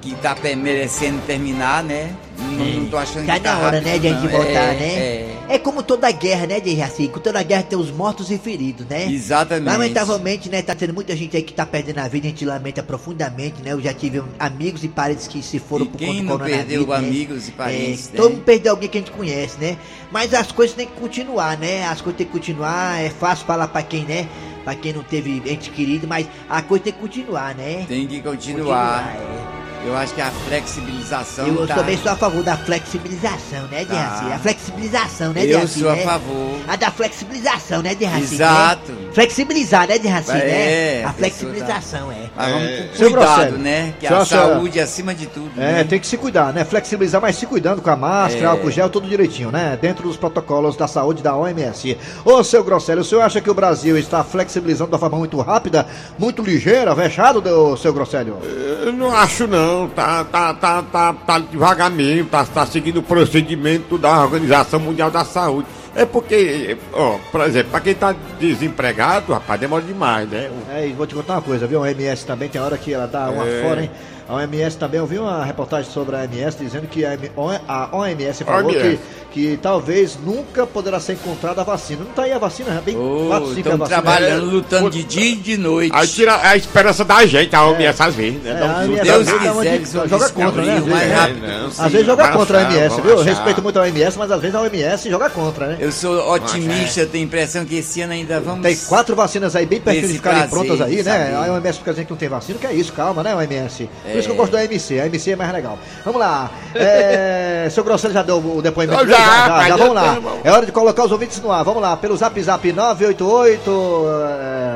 que 0.00 0.14
tá 0.16 0.36
merecendo 0.56 1.20
terminar, 1.26 1.82
né? 1.82 2.14
Não, 2.38 2.64
não 2.82 2.86
tô 2.86 2.96
achando 2.96 3.26
tá 3.26 3.34
que 3.34 3.40
tá 3.40 3.52
na 3.52 3.58
hora, 3.58 3.76
rápido, 3.78 3.84
né, 3.84 3.98
de 3.98 4.08
a 4.08 4.12
gente 4.12 4.28
voltar, 4.28 4.74
é, 4.74 4.74
né? 4.74 4.94
É. 4.94 5.34
É 5.48 5.58
como 5.58 5.82
toda 5.82 6.10
guerra, 6.10 6.46
né, 6.46 6.60
de 6.60 6.80
assim, 6.82 7.06
com 7.06 7.20
toda 7.20 7.42
guerra 7.42 7.62
tem 7.62 7.78
os 7.78 7.90
mortos 7.90 8.30
e 8.30 8.38
feridos, 8.38 8.86
né? 8.86 9.10
Exatamente. 9.10 9.66
Lamentavelmente, 9.66 10.48
né, 10.48 10.62
tá 10.62 10.74
tendo 10.74 10.92
muita 10.92 11.16
gente 11.16 11.36
aí 11.36 11.42
que 11.42 11.52
tá 11.52 11.64
perdendo 11.64 11.98
a 11.98 12.08
vida, 12.08 12.26
a 12.26 12.30
gente 12.30 12.44
lamenta 12.44 12.82
profundamente, 12.82 13.62
né? 13.62 13.72
Eu 13.72 13.80
já 13.80 13.92
tive 13.94 14.22
amigos 14.38 14.84
e 14.84 14.88
parentes 14.88 15.26
que 15.26 15.42
se 15.42 15.58
foram 15.58 15.84
E 15.86 15.88
por 15.88 15.98
conta 15.98 16.12
do 16.12 16.26
coronavírus. 16.26 16.56
perdeu 16.66 16.86
né? 16.86 16.96
amigos 16.96 17.48
e 17.48 17.52
parentes, 17.52 18.08
É, 18.08 18.12
né? 18.12 18.16
Todo 18.16 18.32
mundo 18.32 18.44
perdeu 18.44 18.72
alguém 18.72 18.88
que 18.88 18.98
a 18.98 19.00
gente 19.00 19.12
conhece, 19.12 19.58
né? 19.60 19.76
Mas 20.12 20.34
as 20.34 20.52
coisas 20.52 20.74
têm 20.76 20.86
que 20.86 21.00
continuar, 21.00 21.56
né? 21.58 21.86
As 21.86 22.00
coisas 22.00 22.16
têm 22.18 22.26
que 22.26 22.32
continuar, 22.32 23.00
é 23.02 23.10
fácil 23.10 23.46
falar 23.46 23.68
pra 23.68 23.82
quem, 23.82 24.04
né? 24.04 24.28
Pra 24.64 24.74
quem 24.74 24.92
não 24.92 25.02
teve 25.02 25.42
ente 25.46 25.70
querido, 25.70 26.08
mas 26.08 26.26
a 26.48 26.62
coisa 26.62 26.84
tem 26.84 26.92
que 26.92 26.98
continuar, 26.98 27.54
né? 27.54 27.84
Tem 27.86 28.06
que 28.06 28.20
continuar. 28.22 29.04
Continuar, 29.04 29.60
é. 29.60 29.63
Eu 29.86 29.94
acho 29.96 30.14
que 30.14 30.20
a 30.20 30.30
flexibilização. 30.30 31.46
Eu 31.46 31.66
tá... 31.66 31.74
também 31.74 31.98
sou 31.98 32.10
a 32.10 32.16
favor 32.16 32.42
da 32.42 32.56
flexibilização, 32.56 33.62
né, 33.70 33.84
Dejaci? 33.84 34.24
Tá. 34.24 34.34
A 34.34 34.38
flexibilização, 34.38 35.32
né, 35.32 35.42
Eu 35.42 35.46
Dejaci? 35.46 35.80
sou 35.80 35.90
a 35.90 35.96
né? 35.96 36.02
favor. 36.02 36.56
A 36.66 36.76
da 36.76 36.90
flexibilização, 36.90 37.82
né, 37.82 37.94
Dejaci? 37.94 38.34
Exato. 38.34 38.92
Né? 38.92 39.10
Flexibilizar, 39.12 39.86
né, 39.86 39.98
Dejaci? 39.98 40.30
É, 40.32 41.00
né? 41.02 41.04
a 41.04 41.10
A 41.10 41.12
flexibilização, 41.12 42.10
é. 42.10 42.30
Mas 42.34 42.52
vamos 42.52 42.68
É. 42.68 42.88
com 42.90 42.96
Seu 42.96 43.10
cuidado, 43.10 43.58
né? 43.58 43.94
Que 44.00 44.06
Senhora, 44.06 44.22
a 44.22 44.26
saúde 44.26 44.78
é 44.78 44.82
acima 44.82 45.14
de 45.14 45.26
tudo. 45.26 45.50
É, 45.56 45.72
né? 45.72 45.84
tem 45.84 46.00
que 46.00 46.06
se 46.06 46.16
cuidar, 46.16 46.52
né? 46.52 46.64
Flexibilizar, 46.64 47.20
mas 47.20 47.36
se 47.36 47.46
cuidando 47.46 47.82
com 47.82 47.90
a 47.90 47.96
máscara, 47.96 48.46
É. 48.46 48.48
álcool 48.48 48.70
gel, 48.70 48.88
tudo 48.88 49.06
direitinho, 49.06 49.50
né? 49.50 49.78
Dentro 49.80 50.08
dos 50.08 50.16
protocolos 50.16 50.76
da 50.76 50.88
saúde 50.88 51.22
da 51.22 51.36
OMS. 51.36 51.96
Ô, 52.24 52.42
seu 52.42 52.64
Grosselio, 52.64 53.02
o 53.02 53.04
senhor 53.04 53.20
acha 53.20 53.40
que 53.40 53.50
o 53.50 53.54
Brasil 53.54 53.98
está 53.98 54.24
flexibilizando 54.24 54.88
de 54.88 54.94
uma 54.94 54.98
forma 54.98 55.18
muito 55.18 55.38
rápida, 55.40 55.86
muito 56.18 56.42
ligeira, 56.42 56.94
vexado, 56.94 57.40
do 57.40 57.76
seu 57.76 57.92
Grosselio? 57.92 58.38
Eu 58.84 58.92
não 58.92 59.14
acho 59.14 59.46
não. 59.46 59.73
Não, 59.74 59.88
tá, 59.88 60.22
tá, 60.24 60.54
tá, 60.54 60.82
tá, 60.82 61.12
tá 61.12 61.38
devagar 61.40 61.90
mesmo, 61.90 62.28
tá, 62.28 62.44
tá 62.44 62.64
seguindo 62.64 62.98
o 62.98 63.02
procedimento 63.02 63.98
da 63.98 64.22
Organização 64.22 64.78
Mundial 64.78 65.10
da 65.10 65.24
Saúde. 65.24 65.66
É 65.96 66.04
porque, 66.04 66.76
ó, 66.92 67.18
por 67.32 67.40
exemplo, 67.42 67.70
pra 67.72 67.80
quem 67.80 67.94
tá 67.94 68.14
desempregado, 68.38 69.32
rapaz, 69.32 69.60
demora 69.60 69.82
demais, 69.82 70.28
né? 70.28 70.50
É, 70.72 70.86
e 70.86 70.92
vou 70.92 71.06
te 71.06 71.14
contar 71.14 71.34
uma 71.34 71.42
coisa, 71.42 71.66
viu? 71.66 71.78
A 71.80 71.82
OMS 71.88 72.24
também 72.24 72.48
tem 72.48 72.60
hora 72.60 72.78
que 72.78 72.92
ela 72.94 73.06
dá 73.06 73.30
uma 73.30 73.44
É. 73.46 73.62
fora, 73.62 73.82
hein? 73.82 73.90
A 74.28 74.34
OMS 74.36 74.76
também, 74.78 74.98
eu 75.00 75.06
vi 75.06 75.18
uma 75.18 75.44
reportagem 75.44 75.90
sobre 75.90 76.16
a 76.16 76.20
OMS 76.20 76.56
dizendo 76.58 76.86
que 76.86 77.04
a 77.04 77.12
M- 77.14 77.30
a 77.68 77.88
OMS 77.96 78.42
falou 78.44 78.70
OMS. 78.70 78.98
que, 79.30 79.50
que 79.50 79.56
talvez 79.58 80.16
nunca 80.24 80.66
poderá 80.66 80.98
ser 80.98 81.12
encontrada 81.14 81.60
a 81.60 81.64
vacina. 81.64 82.04
Não 82.04 82.12
tá 82.12 82.22
aí 82.22 82.32
a 82.32 82.38
vacina, 82.38 82.70
é 82.78 82.80
bem 82.80 82.96
Oh, 82.96 83.26
quatro, 83.28 83.48
cinco 83.48 83.58
estão 83.60 83.72
a 83.74 83.76
vacina. 83.76 84.02
trabalhando, 84.02 84.48
É, 84.48 84.52
lutando 84.52 84.90
de 84.90 85.04
dia 85.04 85.26
e 85.32 85.36
de 85.36 85.56
noite. 85.58 85.92
Aí 85.94 86.06
tira 86.08 86.38
a 86.42 86.56
esperança 86.56 87.04
da 87.04 87.26
gente, 87.26 87.54
a 87.54 87.66
OMS 87.66 88.02
às 88.02 88.14
vezes, 88.14 88.42
né? 88.42 88.50
É, 88.58 88.64
um 88.64 88.70
a. 88.70 88.78
OMS 88.78 89.02
Deus 89.02 89.30
quiser, 89.30 89.78
de- 90.04 90.08
joga 90.08 90.28
contra, 90.30 90.62
né? 90.62 90.72
Às 90.78 90.84
vezes, 90.84 91.12
rápido. 91.12 91.44
É, 91.44 91.58
não, 91.58 91.66
Às 91.66 91.92
vezes 91.92 92.06
joga 92.06 92.22
vamos 92.22 92.38
contra 92.38 92.58
a 92.58 92.60
achar, 92.68 92.72
OMS, 92.78 93.00
viu? 93.02 93.10
Eu 93.10 93.20
achar. 93.20 93.30
respeito 93.30 93.62
muito 93.62 93.78
a 93.78 93.82
OMS, 93.82 94.18
mas 94.18 94.30
às 94.30 94.40
vezes 94.40 94.54
a 94.56 94.60
OMS 94.62 95.10
joga 95.10 95.28
contra, 95.30 95.66
né? 95.66 95.76
Eu 95.80 95.92
sou 95.92 96.32
otimista, 96.32 97.04
tenho 97.04 97.24
a 97.24 97.26
impressão 97.26 97.64
que 97.66 97.76
esse 97.76 98.00
ano 98.00 98.14
ainda 98.14 98.40
vamos. 98.40 98.62
Tem 98.62 98.74
quatro 98.76 99.14
vacinas 99.14 99.54
aí 99.54 99.66
bem 99.66 99.80
pertinho 99.82 100.08
de 100.08 100.14
ficarem 100.14 100.48
prontas 100.48 100.80
aí, 100.80 101.02
né? 101.02 101.34
A 101.36 101.52
OMS 101.52 101.78
fica 101.78 101.90
dizendo 101.90 102.06
que 102.06 102.12
não 102.12 102.18
tem 102.18 102.28
vacina, 102.30 102.58
que 102.58 102.66
é 102.66 102.72
isso, 102.72 102.90
calma, 102.92 103.22
né, 103.22 103.34
OMS? 103.34 103.90
Por 104.14 104.18
É. 104.18 104.20
isso 104.20 104.28
que 104.28 104.32
eu 104.32 104.36
gosto 104.36 104.52
da 104.52 104.58
OMC, 104.60 105.00
a 105.00 105.04
OMC 105.04 105.30
é 105.32 105.36
mais 105.36 105.52
legal. 105.52 105.78
Vamos 106.04 106.20
lá, 106.20 106.50
é... 106.74 107.66
seu 107.72 107.82
Grosselho 107.82 108.14
já 108.14 108.22
deu 108.22 108.38
o 108.38 108.62
depoimento 108.62 109.06
já, 109.06 109.16
já, 109.16 109.46
já, 109.62 109.68
já 109.68 109.76
vamos 109.76 109.94
lá. 109.94 110.18
É 110.44 110.50
hora 110.52 110.64
de 110.66 110.72
colocar 110.72 111.04
os 111.04 111.12
ouvintes 111.12 111.40
no 111.40 111.50
ar, 111.50 111.64
vamos 111.64 111.82
lá, 111.82 111.96
pelo 111.96 112.16
zap 112.16 112.40
zap 112.42 112.72
988... 112.72 114.06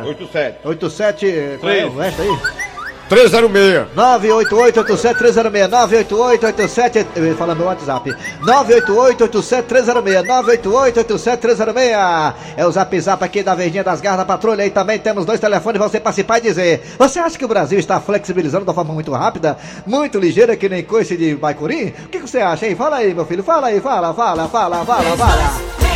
É... 0.05 0.07
87. 0.09 0.59
87... 0.65 1.57
Qual 1.61 1.73
é 1.73 1.85
o 1.87 1.97
resto 1.97 2.23
aí? 2.23 2.68
306. 3.09 3.87
988-87-306, 3.97 5.69
988-87, 5.69 7.07
eu 7.17 7.57
meu 7.57 7.67
WhatsApp, 7.67 8.15
988-87-306, 8.43 10.27
988-87-306, 10.27 12.35
é 12.57 12.67
o 12.67 12.71
zap 12.71 13.01
zap 13.01 13.25
aqui 13.25 13.43
da 13.43 13.55
Verdinha 13.55 13.83
das 13.83 14.01
Garras 14.01 14.19
da 14.19 14.25
Patrulha, 14.25 14.67
e 14.67 14.71
também 14.71 14.99
temos 14.99 15.25
dois 15.25 15.41
telefones 15.41 15.79
pra 15.79 15.89
você 15.89 15.99
participar 15.99 16.39
e 16.39 16.43
dizer, 16.43 16.83
você 16.99 17.19
acha 17.19 17.39
que 17.39 17.45
o 17.45 17.49
Brasil 17.49 17.79
está 17.79 18.01
flexibilizando 18.01 18.65
de 18.65 18.71
uma 18.71 18.75
forma 18.75 18.93
muito 18.93 19.13
rápida, 19.13 19.57
muito 19.87 20.19
ligeira, 20.19 20.57
que 20.57 20.69
nem 20.69 20.83
coice 20.83 21.17
de 21.17 21.35
Baicurim? 21.35 21.89
O 21.89 22.09
que, 22.09 22.21
que 22.21 22.29
você 22.29 22.39
acha, 22.39 22.67
hein? 22.67 22.77
Fala 22.77 22.97
aí, 22.97 23.15
meu 23.15 23.25
filho, 23.25 23.43
fala 23.43 23.69
aí, 23.69 23.81
fala, 23.81 24.13
fala, 24.13 24.49
fala, 24.49 24.85
fala, 24.85 25.17
fala. 25.17 25.88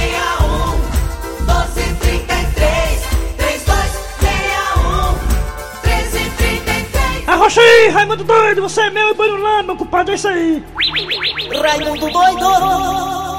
1333 7.43 7.43
Arrocha 7.43 7.61
aí, 7.61 7.89
Raimundo 7.89 8.23
doido, 8.23 8.63
você 8.63 8.83
é 8.83 8.91
meu 8.91 9.11
e 9.11 9.15
banho 9.15 9.37
lá, 9.37 9.65
meu 9.65 9.75
culpado, 9.77 10.13
é 10.13 10.15
isso 10.15 10.29
aí. 10.29 10.63
Raimundo 11.61 12.09
doido 12.09 12.49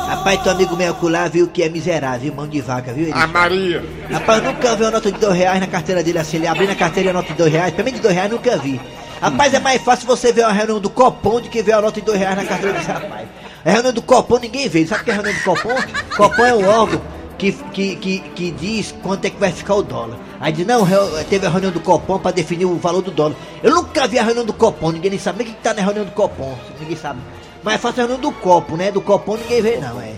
Rapaz, 0.08 0.42
teu 0.44 0.52
amigo 0.52 0.76
meu 0.76 0.92
acolá 0.92 1.30
viu 1.30 1.48
que 1.48 1.64
é 1.64 1.70
miserável, 1.70 2.34
mão 2.34 2.46
de 2.46 2.60
vaca, 2.60 2.92
viu? 2.92 3.06
Ele, 3.06 3.14
A 3.14 3.26
Maria. 3.26 3.82
Rapaz, 4.12 4.44
eu 4.44 4.52
nunca 4.52 4.76
vi 4.76 4.84
uma 4.84 4.92
nota 4.92 5.10
de 5.10 5.18
dois 5.18 5.38
reais 5.38 5.60
na 5.62 5.68
carteira 5.68 6.04
dele 6.04 6.20
assim, 6.20 6.36
ele 6.36 6.48
abrindo 6.48 6.72
a 6.72 6.76
carteira 6.76 7.08
e 7.08 7.12
a 7.12 7.14
nota 7.14 7.30
de 7.30 7.38
dois 7.38 7.52
reais, 7.54 7.72
pelo 7.72 7.86
menos 7.86 8.00
de 8.02 8.04
dois 8.04 8.14
reais 8.14 8.30
nunca 8.30 8.58
vi. 8.58 8.82
Rapaz, 9.22 9.54
é 9.54 9.60
mais 9.60 9.82
fácil 9.82 10.06
você 10.06 10.34
ver 10.34 10.42
uma 10.42 10.52
reunião 10.52 10.82
do 10.82 10.90
Copom 10.90 11.40
do 11.40 11.48
que 11.48 11.62
ver 11.64 11.72
a 11.72 11.82
nota 11.82 12.02
de 12.02 12.06
dois 12.06 12.20
reais 12.20 12.36
na 12.36 12.44
carteira 12.44 12.78
desse 12.78 12.92
rapaz. 12.92 13.26
A 13.64 13.72
reunião 13.72 13.94
do 13.94 14.02
Copom 14.02 14.38
ninguém 14.38 14.68
vê, 14.68 14.86
sabe 14.86 15.02
o 15.02 15.06
que 15.06 15.12
é 15.12 15.14
a 15.14 15.16
reunião 15.22 15.34
do 15.34 15.44
Copom? 15.46 15.76
Copom 16.18 16.46
é 16.46 16.54
um 16.54 16.68
órgão 16.68 17.02
que, 17.38 17.52
que, 17.52 17.96
que, 17.96 18.20
que 18.20 18.52
diz 18.52 18.94
quanto 19.04 19.26
é 19.26 19.30
que 19.30 19.40
vai 19.40 19.52
ficar 19.52 19.76
o 19.76 19.84
dólar. 19.84 20.18
Aí 20.40 20.52
diz, 20.52 20.66
não, 20.66 20.86
teve 21.30 21.46
a 21.46 21.50
reunião 21.50 21.72
do 21.72 21.80
Copom 21.80 22.20
pra 22.20 22.32
definir 22.32 22.66
o 22.66 22.76
valor 22.78 23.02
do 23.02 23.12
dólar. 23.12 23.36
Eu 23.62 23.74
nunca 23.74 24.08
vi 24.08 24.20
a 24.20 24.24
reunião 24.24 24.46
do 24.46 24.54
Copom, 24.54 24.92
ninguém 24.92 25.12
nem 25.12 25.20
sabe 25.20 25.40
nem 25.40 25.48
o 25.48 25.52
que 25.52 25.58
que 25.58 25.64
tá 25.64 25.74
na 25.74 25.82
reunião 25.82 26.06
do 26.06 26.12
Copom, 26.12 26.56
ninguém 26.80 26.96
sabe. 26.96 27.20
Mas 27.64 27.76
é 27.76 27.78
fácil 27.78 28.04
a 28.04 28.08
reunião 28.08 28.22
do 28.22 28.32
Copo, 28.38 28.76
né? 28.76 28.92
Do 28.92 29.02
Copom 29.02 29.38
ninguém 29.38 29.62
vê 29.62 29.78
não, 29.78 30.00
é. 30.02 30.14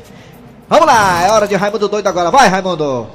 Vamos 0.68 0.88
lá, 0.88 1.24
é 1.24 1.32
hora 1.32 1.48
de 1.48 1.56
Raimundo 1.56 1.88
doido 1.88 2.08
agora, 2.08 2.32
vai 2.32 2.48
Raimundo. 2.48 3.08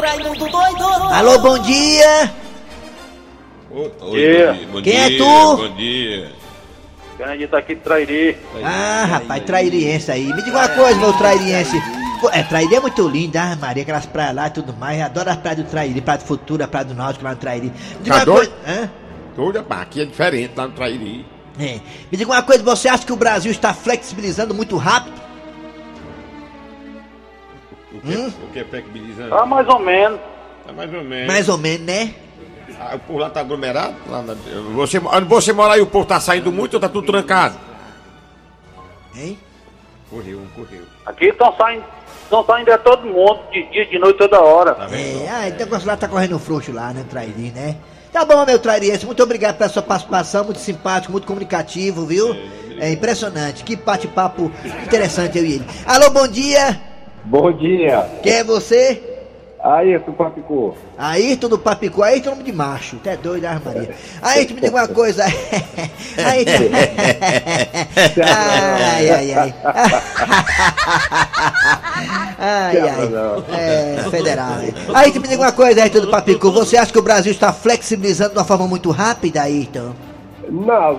Raimundo 0.00 0.48
doido 0.48 0.84
Alô, 0.84 1.38
bom 1.38 1.58
dia! 1.58 2.32
Oi, 3.70 3.92
bom 4.00 4.10
dia, 4.10 4.68
bom 4.72 4.82
Quem 4.82 4.96
é 4.96 5.08
dia, 5.08 5.18
tu? 5.18 5.56
Bom 5.56 5.76
dia. 5.76 6.32
Grande 7.18 7.48
tá 7.48 7.58
aqui 7.58 7.74
de 7.74 7.80
Trairi. 7.80 8.38
Ah, 8.62 9.04
rapaz, 9.04 9.42
trairiense 9.42 10.10
aí. 10.10 10.32
Me 10.32 10.40
diga 10.40 10.56
uma 10.56 10.68
coisa, 10.68 11.00
meu 11.00 11.12
trairiense. 11.14 11.76
É, 12.32 12.42
Trairi 12.42 12.74
é 12.74 12.80
muito 12.80 13.06
lindo, 13.08 13.36
ah, 13.38 13.56
Maria, 13.60 13.82
aquelas 13.82 14.06
praias 14.06 14.34
lá 14.34 14.46
e 14.48 14.50
tudo 14.50 14.72
mais. 14.74 14.98
Eu 14.98 15.06
adoro 15.06 15.30
as 15.30 15.36
praias 15.36 15.58
do 15.62 15.70
Trairi, 15.70 16.00
praia 16.00 16.18
do 16.18 16.24
Futura, 16.24 16.66
praia 16.68 16.84
do 16.86 16.94
Náutico 16.94 17.24
lá 17.24 17.30
no 17.32 17.36
Trairi. 17.36 17.66
Me 17.66 17.72
diga 18.02 18.10
Tá 18.10 18.16
uma 18.16 18.24
doido? 18.24 18.50
coisa. 18.64 19.52
Hã? 19.54 19.62
Pá, 19.62 19.82
aqui 19.82 20.00
é 20.02 20.04
diferente 20.04 20.52
lá 20.56 20.66
no 20.66 20.72
Trairi. 20.72 21.24
É. 21.60 21.80
Me 22.10 22.16
diga 22.18 22.30
uma 22.30 22.42
coisa, 22.42 22.62
você 22.62 22.88
acha 22.88 23.04
que 23.06 23.12
o 23.12 23.16
Brasil 23.16 23.50
está 23.50 23.72
flexibilizando 23.74 24.54
muito 24.54 24.76
rápido? 24.76 25.18
O 27.92 28.00
que, 28.00 28.14
o 28.16 28.48
que 28.52 28.58
é 28.60 28.64
flexibilizando? 28.64 29.34
Ah, 29.34 29.46
mais 29.46 29.66
ou 29.68 29.78
menos. 29.78 30.20
Tá 30.66 30.72
mais 30.72 30.92
ou 30.92 31.02
menos. 31.04 31.26
Mais 31.26 31.48
ou 31.48 31.58
menos, 31.58 31.86
né? 31.86 32.14
Ah, 32.80 32.94
o 32.94 32.98
povo 33.00 33.18
lá 33.18 33.30
tá 33.30 33.40
aglomerado? 33.40 33.94
Lá 34.08 34.22
na- 34.22 34.34
você, 34.74 34.98
onde 34.98 35.24
você 35.26 35.52
mora 35.52 35.74
aí, 35.74 35.80
o 35.80 35.86
povo 35.86 36.04
tá 36.06 36.20
saindo 36.20 36.52
muito 36.52 36.74
ou 36.74 36.80
tá 36.80 36.88
tudo 36.88 37.06
trancado? 37.10 37.58
Hein? 39.16 39.36
Correu, 40.10 40.42
correu. 40.54 40.82
Aqui 41.06 41.26
estão 41.26 41.52
saindo, 41.56 41.84
estão 42.28 42.44
saindo 42.44 42.70
é 42.70 42.76
todo 42.78 43.06
mundo, 43.06 43.40
de 43.50 43.64
dia, 43.70 43.86
de 43.86 43.98
noite, 43.98 44.18
toda 44.18 44.40
hora. 44.40 44.74
Tá 44.74 44.86
vendo? 44.86 45.24
É, 45.24 45.28
ah, 45.30 45.48
então 45.48 45.62
o 45.62 45.64
negócio 45.64 45.88
lá 45.88 45.96
tá 45.96 46.06
correndo 46.06 46.38
frouxo 46.38 46.72
lá, 46.72 46.92
né, 46.92 47.04
Trairi, 47.08 47.52
né? 47.54 47.76
Tá 48.12 48.24
bom, 48.24 48.44
meu 48.46 48.58
trairiense, 48.58 49.04
muito 49.04 49.22
obrigado 49.22 49.58
pela 49.58 49.68
sua 49.68 49.82
participação, 49.82 50.44
muito 50.44 50.58
simpático, 50.60 51.12
muito 51.12 51.26
comunicativo, 51.26 52.06
viu? 52.06 52.34
É 52.80 52.90
impressionante, 52.92 53.64
que 53.64 53.76
bate-papo 53.76 54.50
interessante 54.84 55.36
eu 55.36 55.44
e 55.44 55.54
ele. 55.54 55.64
Alô, 55.86 56.10
bom 56.10 56.26
dia, 56.26 56.80
Bom 57.24 57.52
dia. 57.52 58.08
quem 58.22 58.32
é 58.32 58.44
você? 58.44 59.17
Aí, 59.60 59.98
tu 59.98 60.12
Papicu. 60.12 60.74
Ayrton 60.96 61.48
do 61.48 61.58
Papicu, 61.58 62.02
Ayrton 62.02 62.28
é 62.28 62.32
nome 62.32 62.44
de 62.44 62.52
macho, 62.52 62.96
até 62.96 63.16
doido, 63.16 63.44
ah, 63.46 63.60
Maria. 63.64 63.90
Ayrton, 64.22 64.54
me 64.54 64.60
diga 64.60 64.76
uma 64.76 64.86
coisa. 64.88 65.24
Ayrton. 66.16 66.64
ai, 68.24 69.10
ai, 69.10 69.32
ai. 69.34 69.54
ai, 72.38 72.78
ai. 72.78 73.10
É, 73.52 74.10
federal. 74.10 74.50
né? 74.58 74.72
Ayrton, 74.94 75.20
me 75.20 75.28
diga 75.28 75.42
uma 75.42 75.52
coisa, 75.52 75.82
Ayrton 75.82 76.00
do 76.00 76.08
Papicu. 76.10 76.52
Você 76.52 76.76
acha 76.76 76.92
que 76.92 76.98
o 76.98 77.02
Brasil 77.02 77.32
está 77.32 77.52
flexibilizando 77.52 78.30
de 78.34 78.38
uma 78.38 78.44
forma 78.44 78.66
muito 78.68 78.90
rápida, 78.90 79.42
Ayrton? 79.42 79.92
Não, 80.48 80.98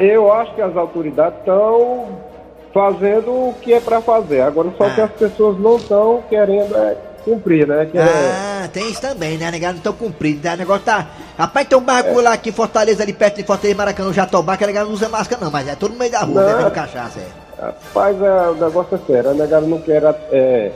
eu 0.00 0.32
acho 0.32 0.54
que 0.54 0.60
as 0.60 0.76
autoridades 0.76 1.38
estão 1.38 2.08
fazendo 2.74 3.30
o 3.30 3.54
que 3.60 3.72
é 3.72 3.80
para 3.80 4.00
fazer. 4.00 4.42
Agora, 4.42 4.70
só 4.76 4.84
Ah. 4.86 4.90
que 4.90 5.00
as 5.00 5.10
pessoas 5.12 5.58
não 5.58 5.76
estão 5.76 6.22
querendo 6.28 6.76
é, 6.76 6.96
cumprir, 7.24 7.66
né? 7.66 7.86
Que 7.90 7.98
é- 7.98 8.02
Ah, 8.02 8.68
tem 8.72 8.90
isso 8.90 9.00
também, 9.00 9.36
né? 9.38 9.50
Negado 9.50 9.72
não 9.74 9.78
estão 9.78 9.92
cumprindo. 9.92 10.40
Né? 10.44 10.54
O 10.54 10.58
negócio 10.58 10.82
tá. 10.84 11.06
Rapaz, 11.38 11.66
tem 11.68 11.78
um 11.78 11.82
barco 11.82 12.20
lá 12.20 12.32
aqui 12.34 12.50
em 12.50 12.52
Fortaleza, 12.52 13.02
ali 13.02 13.12
perto 13.12 13.36
de 13.36 13.44
Fortaleza, 13.44 13.76
Maracanã, 13.76 14.12
Jatobá, 14.12 14.56
que 14.56 14.64
a 14.64 14.66
negado 14.66 14.86
não 14.88 14.94
usa 14.94 15.08
máscara, 15.08 15.42
não, 15.44 15.50
mas 15.50 15.68
é 15.68 15.74
todo 15.74 15.92
no 15.92 15.98
meio 15.98 16.10
da 16.12 16.20
rua, 16.20 16.42
Não. 16.42 16.52
bebendo 16.52 16.70
cachaça, 16.72 17.18
é. 17.20 17.62
Rapaz, 17.62 18.16
é, 18.22 18.48
o 18.50 18.54
negócio 18.54 18.94
é 18.94 19.06
sério. 19.12 19.30
A 19.30 19.34
negada 19.34 19.66
não 19.66 19.78
quer 19.80 20.02
é, 20.32 20.72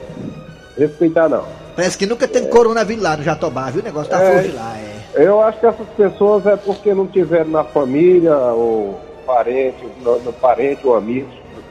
respeitar, 0.78 1.28
não. 1.28 1.44
Parece 1.76 1.98
que 1.98 2.06
nunca 2.06 2.28
teve 2.28 2.46
coronavírus 2.48 3.02
lá 3.02 3.16
no 3.16 3.22
Jatobá, 3.22 3.70
viu? 3.70 3.80
O 3.80 3.84
negócio 3.84 4.10
tá 4.10 4.22
É. 4.22 4.32
forte 4.32 4.52
lá, 4.56 4.74
é. 4.78 4.94
Eu 5.26 5.40
acho 5.42 5.58
que 5.60 5.66
essas 5.66 5.86
pessoas 5.96 6.44
é 6.46 6.56
porque 6.56 6.92
não 6.92 7.06
tiveram 7.06 7.50
na 7.50 7.64
família 7.64 8.34
ou 8.36 9.00
parente, 9.26 9.86
no, 10.02 10.18
no 10.20 10.32
parente 10.32 10.80
ou 10.86 10.96
amigo 10.96 11.28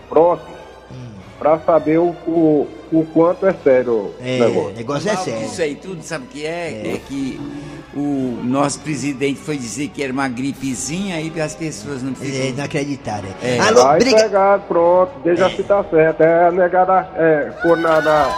próximo, 0.09 0.52
para 1.39 1.59
saber 1.59 1.97
o, 1.99 2.15
o, 2.27 2.67
o 2.91 3.05
quanto 3.13 3.45
é 3.45 3.53
sério 3.63 4.13
É, 4.21 4.37
o 4.37 4.39
negócio. 4.45 4.69
o 4.69 4.73
negócio 4.73 5.09
é 5.09 5.15
sério. 5.17 5.39
disso 5.47 5.61
aí 5.61 5.75
tudo, 5.75 6.01
sabe 6.03 6.25
o 6.25 6.27
que 6.27 6.45
é? 6.45 6.93
É, 6.93 6.99
que 7.07 7.39
o 7.95 8.39
nosso 8.43 8.79
presidente 8.79 9.39
foi 9.39 9.57
dizer 9.57 9.89
que 9.89 10.01
era 10.03 10.11
uma 10.13 10.27
gripezinha 10.27 11.15
aí 11.17 11.31
as 11.41 11.55
pessoas 11.55 12.01
não 12.01 12.11
É, 12.13 12.15
ficam. 12.15 12.57
não 12.57 12.63
acreditaram. 12.65 13.27
É. 13.41 13.57
É. 13.57 13.59
Alô, 13.59 13.87
Aí 13.87 13.99
briga. 13.99 14.23
pegado, 14.23 14.63
pronto, 14.67 15.11
deixa 15.23 15.49
se 15.49 15.63
tá 15.63 15.83
certo. 15.89 16.21
É 16.21 16.47
a 16.47 16.51
negada 16.51 17.07
é, 17.15 17.51
pôr 17.61 17.77
na, 17.77 18.01
na, 18.01 18.35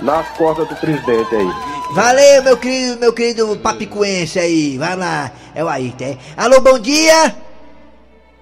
nas 0.00 0.28
costas 0.36 0.68
do 0.68 0.76
presidente 0.76 1.34
aí. 1.34 1.48
Valeu, 1.92 2.42
meu 2.42 2.56
querido, 2.56 2.98
meu 2.98 3.12
querido 3.12 3.56
papicuense 3.58 4.38
aí. 4.38 4.76
Vai 4.78 4.96
lá. 4.96 5.30
É 5.54 5.62
o 5.62 5.68
Ayrton, 5.68 6.04
é. 6.04 6.16
Alô, 6.36 6.60
bom 6.60 6.78
dia. 6.78 7.34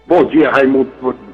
Bom 0.07 0.25
dia, 0.25 0.51
Raimundo. 0.51 0.91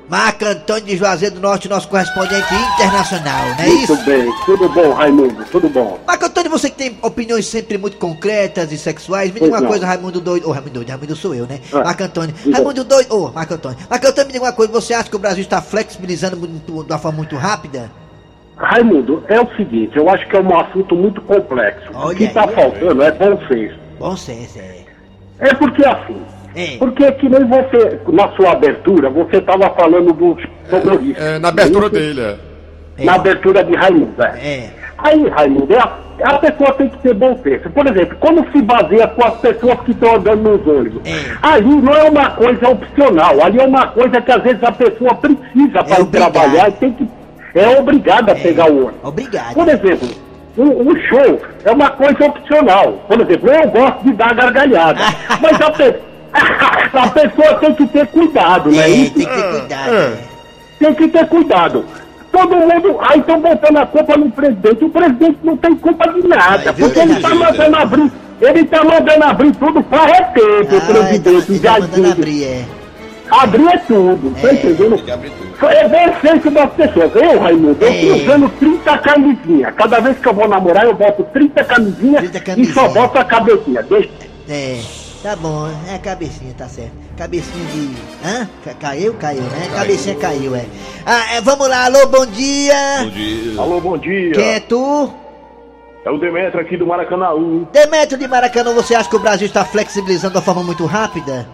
Marco 0.09 0.45
Antônio 0.47 0.85
de 0.87 0.97
Juazeiro 0.97 1.35
do 1.35 1.41
Norte, 1.43 1.69
nosso 1.69 1.87
correspondente 1.87 2.47
internacional, 2.75 3.47
não 3.59 3.65
é 3.65 3.69
isso? 3.69 3.97
bem, 4.05 4.33
tudo 4.47 4.67
bom, 4.71 4.93
Raimundo, 4.95 5.45
tudo 5.51 5.69
bom. 5.69 5.99
Marco 6.07 6.25
Antônio, 6.25 6.51
você 6.51 6.71
que 6.71 6.77
tem 6.77 6.99
opiniões 7.03 7.47
sempre 7.47 7.77
muito 7.77 7.99
concretas 7.99 8.73
e 8.73 8.79
sexuais, 8.79 9.31
me 9.31 9.39
diga 9.39 9.53
uma 9.53 9.61
não. 9.61 9.69
coisa, 9.69 9.85
Raimundo 9.87 10.19
doido. 10.19 10.49
Ô, 10.49 10.53
Raimundo 10.53 10.73
doido, 10.73 10.89
Raimundo 10.89 11.15
sou 11.15 11.35
eu, 11.35 11.47
né? 11.47 11.61
Ah, 11.73 11.85
Marco 11.85 12.03
Antônio. 12.05 12.35
Raimundo 12.51 12.85
doido. 12.85 13.15
Ô, 13.15 13.31
Marco 13.31 13.53
Antônio. 13.53 13.79
Marco 13.91 14.07
Antônio, 14.07 14.27
me 14.29 14.33
diga 14.33 14.45
uma 14.47 14.53
coisa, 14.53 14.73
você 14.73 14.95
acha 14.95 15.11
que 15.11 15.17
o 15.17 15.19
Brasil 15.19 15.43
está 15.43 15.61
flexibilizando 15.61 16.39
muito- 16.39 16.85
de 16.85 16.91
uma 16.93 16.99
forma 16.99 17.19
muito 17.19 17.37
rápida? 17.37 17.91
Raimundo, 18.57 19.23
é 19.29 19.39
o 19.39 19.47
seguinte, 19.57 19.95
eu 19.97 20.09
acho 20.09 20.27
que 20.27 20.35
é 20.37 20.41
um 20.41 20.59
assunto 20.59 20.97
muito 20.97 21.21
complexo. 21.21 21.91
Olha 21.95 22.15
o 22.15 22.17
que 22.17 22.25
está 22.25 22.49
faltando 22.49 23.03
é 23.03 23.13
bom 23.13 23.39
senso. 23.47 23.79
Bom 23.99 24.17
senso, 24.17 24.59
é. 24.59 24.85
É 25.39 25.55
porque 25.55 25.87
assim, 25.87 26.17
Porque 26.79 27.11
que 27.13 27.29
nem 27.29 27.45
você, 27.47 28.01
na 28.13 28.29
sua 28.31 28.53
abertura, 28.53 29.09
você 29.11 29.37
estava 29.37 29.71
falando 29.71 30.13
do 30.13 30.37
humorista. 30.73 31.23
É, 31.25 31.39
na 31.39 31.49
abertura 31.49 31.89
dele, 31.89 32.21
é. 32.21 33.05
Na 33.05 33.15
abertura 33.15 33.63
de 33.65 33.75
Raimundo, 33.77 34.23
é. 34.23 34.71
Aí, 34.99 35.29
Raimundo, 35.29 35.73
é 35.73 35.79
a, 35.79 35.99
a 36.25 36.39
pessoa 36.39 36.73
tem 36.73 36.89
que 36.89 36.99
ter 36.99 37.15
bom 37.15 37.39
senso. 37.45 37.71
Por 37.71 37.87
exemplo, 37.87 38.17
como 38.19 38.45
se 38.51 38.61
baseia 38.63 39.07
com 39.07 39.25
as 39.25 39.35
pessoas 39.37 39.79
que 39.81 39.93
estão 39.93 40.17
andando 40.17 40.43
nos 40.43 40.67
ônibus? 40.67 41.01
Ali 41.41 41.77
não 41.77 41.93
é 41.95 42.03
uma 42.11 42.31
coisa 42.31 42.69
opcional, 42.69 43.41
ali 43.45 43.61
é 43.61 43.65
uma 43.65 43.87
coisa 43.89 44.21
que 44.21 44.33
às 44.33 44.43
vezes 44.43 44.63
a 44.65 44.73
pessoa 44.73 45.15
precisa 45.15 45.85
para 45.85 46.05
trabalhar 46.07 46.69
e 46.71 46.73
tem 46.73 46.93
que. 46.93 47.09
É 47.55 47.69
obrigada 47.79 48.33
a 48.33 48.35
pegar 48.35 48.69
o 48.69 48.79
ônibus. 48.87 48.95
Obrigado. 49.05 49.55
Por 49.55 49.69
exemplo, 49.69 50.09
o, 50.57 50.63
o 50.91 50.99
show 51.03 51.41
é 51.65 51.71
uma 51.71 51.91
coisa 51.91 52.25
opcional. 52.27 52.93
Por 53.07 53.21
exemplo, 53.21 53.49
eu 53.51 53.69
gosto 53.71 54.03
de 54.03 54.13
dar 54.15 54.35
gargalhada. 54.35 55.01
mas 55.41 55.61
a, 55.61 55.71
pe- 55.71 55.95
a 56.93 57.09
pessoa 57.09 57.55
tem 57.61 57.75
que 57.75 57.87
ter 57.87 58.07
cuidado, 58.09 58.71
né? 58.71 58.89
Isso- 58.89 59.15
tem 59.15 59.27
que 59.27 59.35
ter 59.35 59.51
cuidado. 59.51 59.95
É. 59.95 60.17
Tem 60.79 60.95
que 60.95 61.09
ter 61.09 61.27
cuidado. 61.29 61.85
Todo 62.31 62.57
mundo. 62.57 62.99
Aí 63.01 63.21
estão 63.21 63.41
botando 63.41 63.77
a 63.79 63.87
culpa 63.87 64.17
no 64.17 64.31
presidente. 64.31 64.85
O 64.85 64.91
presidente 64.91 65.39
não 65.43 65.57
tem 65.57 65.75
culpa 65.77 66.13
de 66.13 66.29
nada. 66.29 66.73
porque 66.73 66.99
ele 67.01 67.13
está 67.15 67.35
mandando 67.35 67.77
abrir. 67.77 68.13
Ele 68.41 68.61
está 68.61 68.85
mandando 68.85 69.25
abrir 69.25 69.53
tudo 69.57 69.83
para 69.83 70.23
tempo, 70.27 70.77
o 70.77 70.81
presidente. 70.81 71.59
Já 71.59 71.81
mandando 71.81 72.13
abrir, 72.13 72.45
é. 72.45 72.65
Abrir 73.31 73.67
é 73.69 73.77
tudo, 73.79 74.35
tá 74.41 74.53
entendendo? 74.53 75.03
É 75.61 75.89
bem 75.89 76.05
essência 76.05 76.51
das 76.51 76.73
pessoas. 76.73 77.11
Eu, 77.17 77.41
Raimundo, 77.41 77.77
eu 77.85 77.93
fui 77.93 78.23
usando 78.23 78.49
30 78.59 78.99
camisinhas. 78.99 79.75
Cada 79.75 80.01
vez 80.01 80.19
que 80.19 80.29
eu 80.29 80.33
vou 80.35 80.49
namorar, 80.49 80.85
eu 80.85 80.95
boto 80.95 81.25
30 81.33 81.65
camisinhas 81.65 82.25
e 82.57 82.65
só 82.67 82.89
boto 82.89 83.19
a 83.19 83.25
cabecinha. 83.25 83.83
Deixa. 83.83 84.09
É, 84.49 84.79
tá 85.23 85.35
bom, 85.37 85.67
é 85.91 85.95
a 85.95 85.99
cabecinha, 85.99 86.55
tá 86.57 86.69
certo. 86.69 86.93
Cabecinha 87.17 87.65
de. 87.67 87.89
Hã? 88.27 88.49
Ca- 88.65 88.75
Caiu? 88.75 89.15
Caiu, 89.15 89.43
né? 89.43 89.69
Cabecinha 89.75 90.15
caiu, 90.17 90.55
é. 90.55 90.65
Ah, 91.05 91.35
é, 91.37 91.41
vamos 91.41 91.69
lá, 91.69 91.87
alô, 91.87 92.07
bom 92.07 92.27
dia! 92.27 92.75
Bom 93.03 93.11
dia. 93.11 93.61
Alô, 93.61 93.81
bom 93.81 93.99
dia. 93.99 94.33
Quem 94.33 94.45
é 94.55 94.61
tu? 94.61 95.13
É 96.05 96.11
o 96.11 96.19
Demetrio 96.19 96.61
aqui 96.61 96.77
do 96.77 96.87
Maracanãú. 96.87 97.67
Demetrio 97.73 98.19
de 98.19 98.29
Maracanã, 98.29 98.73
você 98.73 98.95
acha 98.95 99.11
que 99.11 99.17
o 99.17 99.21
Brasil 99.21 99.47
está 99.47 99.65
flexibilizando 99.65 100.33
de 100.33 100.39
uma 100.39 100.45
forma 100.45 100.63
muito 100.63 100.87
rápida? 100.87 101.47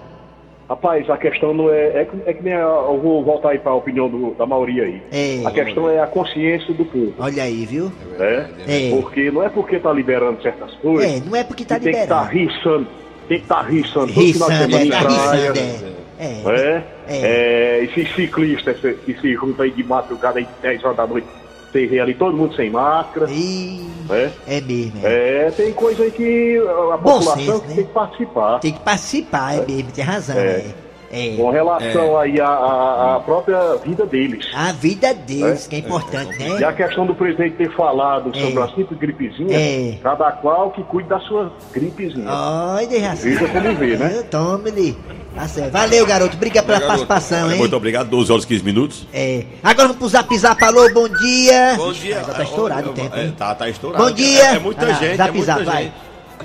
Rapaz, 0.69 1.09
a 1.11 1.17
questão 1.19 1.53
não 1.53 1.71
é. 1.71 2.03
É 2.03 2.05
que, 2.07 2.17
é 2.31 2.33
que 2.33 2.43
nem 2.43 2.55
a, 2.55 2.59
eu 2.61 2.99
vou 3.03 3.23
voltar 3.25 3.51
aí 3.51 3.59
para 3.59 3.73
a 3.73 3.75
opinião 3.75 4.09
do- 4.09 4.35
da 4.35 4.47
maioria 4.47 4.85
aí. 4.85 5.03
É. 5.13 5.47
A 5.47 5.51
questão 5.51 5.91
é 5.91 6.01
a 6.01 6.07
consciência 6.07 6.73
do 6.73 6.85
povo. 6.87 7.13
Olha 7.19 7.43
aí, 7.43 7.67
viu? 7.67 7.93
Né? 8.19 8.49
É. 8.67 8.91
Porque 8.91 9.31
não 9.31 9.43
é 9.43 9.49
porque 9.51 9.79
tá 9.79 9.93
liberando 9.93 10.41
certas 10.43 10.73
coisas. 10.77 11.17
É, 11.17 11.21
não 11.29 11.37
é 11.37 11.45
porque 11.45 11.65
tá 11.67 11.77
que 11.79 11.85
tem 11.85 11.93
que 11.93 11.99
estar 12.01 12.33
liberando. 12.33 12.55
riçando. 12.55 12.87
Tem 13.29 13.39
que 13.39 13.45
estar 13.45 13.63
riçando. 13.63 14.13
todo 14.13 14.33
final 14.33 14.51
de 14.51 14.57
semana 14.57 14.83
é, 14.83 14.85
em 14.87 14.91
tá 14.91 15.01
praia, 15.03 15.53
riçando, 15.53 15.59
é. 15.59 16.25
É. 16.25 16.43
né? 16.45 16.85
É, 17.09 17.85
esses 17.85 18.15
ciclistas 18.15 18.77
esse- 18.77 18.95
que 19.05 19.15
se 19.21 19.35
juntam 19.35 19.65
aí 19.65 19.71
de 19.71 19.83
madrugada 19.85 20.39
aí 20.39 20.47
10 20.63 20.85
horas 20.85 20.97
da 20.97 21.07
noite, 21.07 21.27
você 21.73 21.87
vê 21.87 22.01
ali 22.01 22.15
todo 22.15 22.37
mundo 22.37 22.55
sem 22.55 22.71
máscara. 22.71 23.27
né? 23.27 24.33
É 24.47 24.61
mesmo, 24.61 25.01
É, 25.03 25.51
tem 25.57 25.73
coisa 25.73 26.05
aí 26.05 26.11
que 26.11 26.59
a 26.93 26.99
população 26.99 27.37
senso, 27.37 27.63
né? 27.67 27.75
tem 27.75 27.85
que 27.85 27.93
participar. 27.93 28.59
Tem 28.61 28.73
que 28.73 28.81
participar, 28.81 29.55
é 29.57 29.67
mesmo, 29.67 29.91
tem 29.93 30.05
razão, 30.05 30.37
é. 30.39 30.67
É. 31.15 31.37
Com 31.37 31.51
relação 31.51 32.19
aí 32.19 32.41
à, 32.41 32.49
à- 32.49 33.17
à 33.17 33.21
própria 33.21 33.77
vida 33.85 34.05
deles. 34.05 34.47
A 34.55 34.73
vida 34.73 35.15
deles, 35.15 35.67
que 35.67 35.77
é 35.77 35.79
importante, 35.79 36.37
né? 36.39 36.59
E 36.61 36.65
a 36.65 36.73
questão 36.73 37.07
do 37.07 37.15
presidente 37.15 37.57
ter 37.57 37.71
falado 37.77 38.37
sobre 38.37 38.61
a 38.63 38.69
simples 38.69 38.99
gripezinha, 38.99 39.57
É. 39.57 39.99
cada 40.03 40.33
qual 40.33 40.71
que 40.73 40.83
cuide 40.85 41.09
da 41.09 41.21
sua 41.21 41.53
gripezinha. 41.73 42.27
Ai, 42.29 42.87
de 42.87 42.99
razão. 42.99 43.25
Veja 43.31 43.49
como 43.49 43.75
vê, 43.77 43.97
né? 43.97 44.25
Tome-lhe. 44.31 44.97
Tá 45.35 45.49
certo. 45.49 45.73
Valeu, 45.73 46.07
garoto. 46.07 46.37
Obrigado 46.37 46.67
pela 46.67 46.81
participação, 46.81 47.51
hein? 47.51 47.59
Muito 47.59 47.77
obrigado, 47.77 48.09
12 48.09 48.31
horas 48.33 48.45
e 48.45 48.47
15 48.49 48.65
minutos. 48.65 49.07
É. 49.13 49.45
Agora 49.63 49.89
vamos 49.89 49.97
pro 49.99 50.09
zap 50.09 50.37
zap. 50.39 50.63
Alô, 50.65 50.89
bom 50.93 51.09
dia. 51.09 51.75
Bom 51.77 51.93
dia. 51.93 52.21
Agora 52.21 52.35
tá 52.35 52.43
estourado 52.45 52.91
o 52.91 52.93
tempo, 52.93 53.17
É, 53.17 53.25
hein? 53.25 53.35
tá, 53.37 53.55
tá 53.55 53.69
estourado. 53.69 54.05
Bom 54.05 54.11
dia. 54.13 54.43
É, 54.53 54.55
é 54.55 54.59
muita 54.59 54.87
lá, 54.87 54.93
gente, 54.95 55.17
zap, 55.17 55.29
é 55.31 55.33
muita 55.33 55.47
zap, 55.53 55.65
vai. 55.65 55.83
gente. 55.85 55.95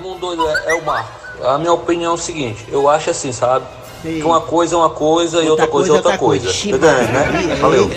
Mundo 0.00 0.18
doido 0.20 0.48
é, 0.48 0.70
é 0.70 0.74
o 0.74 0.84
Marco. 0.84 1.10
A 1.44 1.56
minha 1.58 1.72
opinião 1.72 2.12
é 2.12 2.14
o 2.14 2.18
seguinte, 2.18 2.66
eu 2.70 2.88
acho 2.88 3.10
assim, 3.10 3.32
sabe? 3.32 3.64
Que 4.02 4.22
uma 4.22 4.40
coisa 4.40 4.74
é 4.74 4.78
uma 4.78 4.90
coisa 4.90 5.42
e 5.42 5.48
outra 5.50 5.66
coisa 5.66 5.90
é 5.90 5.92
outra 5.92 6.16
coisa. 6.18 6.46
Tá 6.50 6.58
entendendo, 6.58 6.80
né? 6.80 7.56
Valeu. 7.60 7.90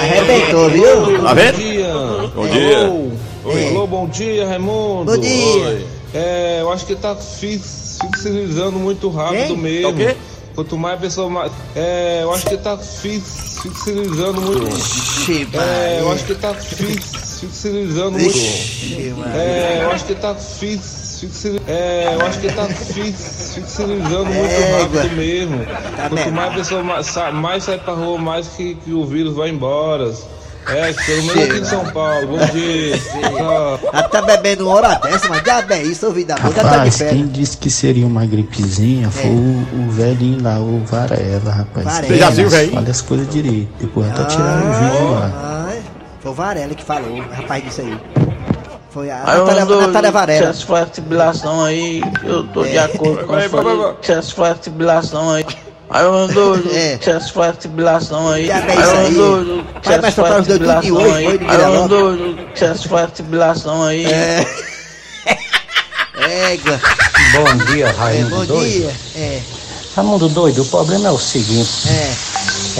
Arrebentou, 0.00 0.68
viu? 0.70 1.22
Tá 1.22 1.34
vendo? 1.34 1.56
dia. 1.56 1.92
Bom 2.34 2.46
dia. 2.48 2.78
Alô, 2.86 3.10
Oi. 3.44 3.68
Alô, 3.68 3.86
bom 3.86 4.06
dia, 4.08 4.46
Raimundo. 4.46 5.12
Bom 5.12 5.18
dia. 5.18 5.66
Oi. 5.68 5.86
É, 6.14 6.58
eu 6.60 6.70
acho 6.72 6.84
que 6.86 6.94
tá 6.94 7.14
fix- 7.16 7.98
fixilizando 8.00 8.78
muito 8.78 9.08
rápido 9.08 9.46
Quem? 9.48 9.56
mesmo. 9.56 9.82
Tá 9.82 9.88
o 9.88 9.96
quê? 9.96 10.16
Quanto 10.54 10.76
mais 10.76 10.94
a 10.96 10.98
pessoa 10.98 11.28
mais. 11.30 11.52
É, 11.74 12.20
eu 12.22 12.32
acho 12.32 12.46
que 12.46 12.56
tá 12.56 12.76
fix- 12.76 13.58
fixilizando 13.62 14.40
muito. 14.40 14.68
Ixi, 14.76 15.48
É, 15.52 16.00
eu 16.00 16.04
Maria. 16.06 16.12
acho 16.14 16.24
que 16.24 16.34
tá 16.34 16.54
fix- 16.54 17.40
fixilizando 17.40 18.10
muito. 18.18 18.36
Ixi, 18.36 19.12
É, 19.34 19.80
eu 19.84 19.90
acho 19.90 20.04
que 20.04 20.14
tá 20.14 20.34
fix- 20.34 20.44
fixi- 20.58 20.60
É, 20.60 20.64
eu 20.64 20.70
acho 20.70 20.74
que 20.74 20.74
tá 20.74 20.74
fix- 20.74 20.74
fixilizando 20.74 20.90
muito 20.90 20.99
Égua. 21.66 22.24
rápido 25.00 25.16
mesmo. 25.16 25.64
Tá 25.64 26.08
Quanto 26.08 26.14
mesmo. 26.14 26.32
mais 26.32 26.52
a 26.52 26.54
pessoa 26.54 26.82
mais, 26.82 27.16
mais 27.34 27.64
sai 27.64 27.78
pra 27.78 27.94
rua, 27.94 28.18
mais 28.18 28.48
que, 28.48 28.74
que 28.76 28.92
o 28.92 29.04
vírus 29.04 29.34
vai 29.34 29.50
embora. 29.50 30.12
É, 30.68 30.92
pelo 30.92 31.22
menos 31.24 31.42
aqui 31.42 31.58
em 31.58 31.64
São 31.64 31.84
Paulo. 31.86 32.26
Bom 32.26 32.46
dia. 32.52 32.96
Já 33.92 34.02
tá 34.08 34.22
bebendo 34.22 34.66
uma 34.66 34.76
hora 34.76 34.94
dessa, 34.96 35.28
mas 35.28 35.42
diabo 35.42 35.72
é 35.72 35.82
isso, 35.82 36.06
ouvi 36.06 36.24
da 36.24 36.36
boca, 36.36 36.54
já 36.54 36.68
tá 36.68 36.84
de 36.84 36.90
férias. 36.90 37.16
quem 37.16 37.26
disse 37.26 37.56
que 37.56 37.70
seria 37.70 38.06
uma 38.06 38.26
gripezinha 38.26 39.10
foi 39.10 39.30
o, 39.30 39.86
o 39.86 39.90
velhinho 39.90 40.42
lá, 40.42 40.60
o 40.60 40.84
Varela, 40.84 41.50
rapaz. 41.50 41.86
Varela. 41.86 42.06
Ele 42.06 42.14
Você 42.14 42.18
já 42.18 42.30
viu 42.30 42.46
o 42.46 42.50
velhinho? 42.50 42.74
Fala 42.74 42.90
as 42.90 43.00
coisas 43.00 43.28
direito. 43.28 43.68
Depois 43.80 44.10
até 44.10 44.24
tiraram 44.24 44.70
o 44.70 44.74
vídeo 44.74 45.10
lá. 45.12 45.70
Foi 46.20 46.30
o 46.30 46.34
Varela 46.34 46.74
que 46.74 46.84
falou, 46.84 47.18
rapaz 47.32 47.64
disse 47.64 47.80
aí. 47.80 47.98
Foi 48.90 49.08
a 49.10 49.18
Aí 49.24 49.38
Natália, 49.38 49.62
ando- 49.62 49.80
Natália 49.80 50.10
Varela. 50.10 50.40
Se 50.46 50.50
essa 50.58 50.66
flexibilização 50.66 51.64
aí, 51.64 52.02
eu 52.24 52.42
tô 52.48 52.64
de 52.64 52.76
É. 52.76 52.80
acordo 52.82 53.24
com 53.26 53.32
Vai, 53.34 53.44
a 53.44 53.48
vai, 53.48 53.62
vai, 53.64 53.76
vai. 53.76 53.94
Se 54.02 54.12
essa 54.12 54.32
flexibilização 54.34 55.30
aí. 55.30 55.46
Aí 55.88 56.04
eu 56.04 56.14
ando. 56.14 56.62
Se 57.00 57.10
essa 57.10 57.28
flexibilização 57.32 58.28
aí. 58.30 58.50
Aí 58.50 58.60
é 58.68 58.74
eu 58.76 58.90
aí. 58.90 59.06
ando. 59.06 59.64
Se 59.82 59.88
Vai, 59.88 59.92
essa 59.94 60.02
mas 60.02 60.14
soltar 60.14 60.40
os 60.40 60.46
dois 60.46 60.58
tudo 60.58 60.80
de 60.80 60.88
flexibilização 60.90 61.16
aí. 61.16 61.26
Aí 61.26 61.54
eu 61.54 61.72
Vila 61.72 61.78
ando. 61.84 62.38
Se 62.54 62.64
essa 62.64 62.88
flexibilização 62.88 63.82
aí. 63.84 64.06
É. 64.06 64.46
Égua. 66.52 66.80
Bom 67.32 67.64
dia, 67.72 67.86
É, 67.86 67.90
Raimundo 67.92 68.36
bom 68.36 68.44
doido. 68.44 68.70
dia. 68.72 68.90
É, 69.16 69.40
Raimundo 69.96 70.28
doido, 70.28 70.62
o 70.62 70.66
problema 70.66 71.08
é 71.08 71.10
o 71.12 71.18
seguinte. 71.18 71.88
é. 71.88 72.12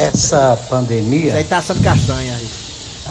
Essa 0.03 0.55
Isso 0.59 0.69
pandemia 0.69 1.35
aí 1.35 1.45
tá 1.45 1.59
assando 1.59 1.83
castanha 1.83 2.35
aí. 2.35 2.49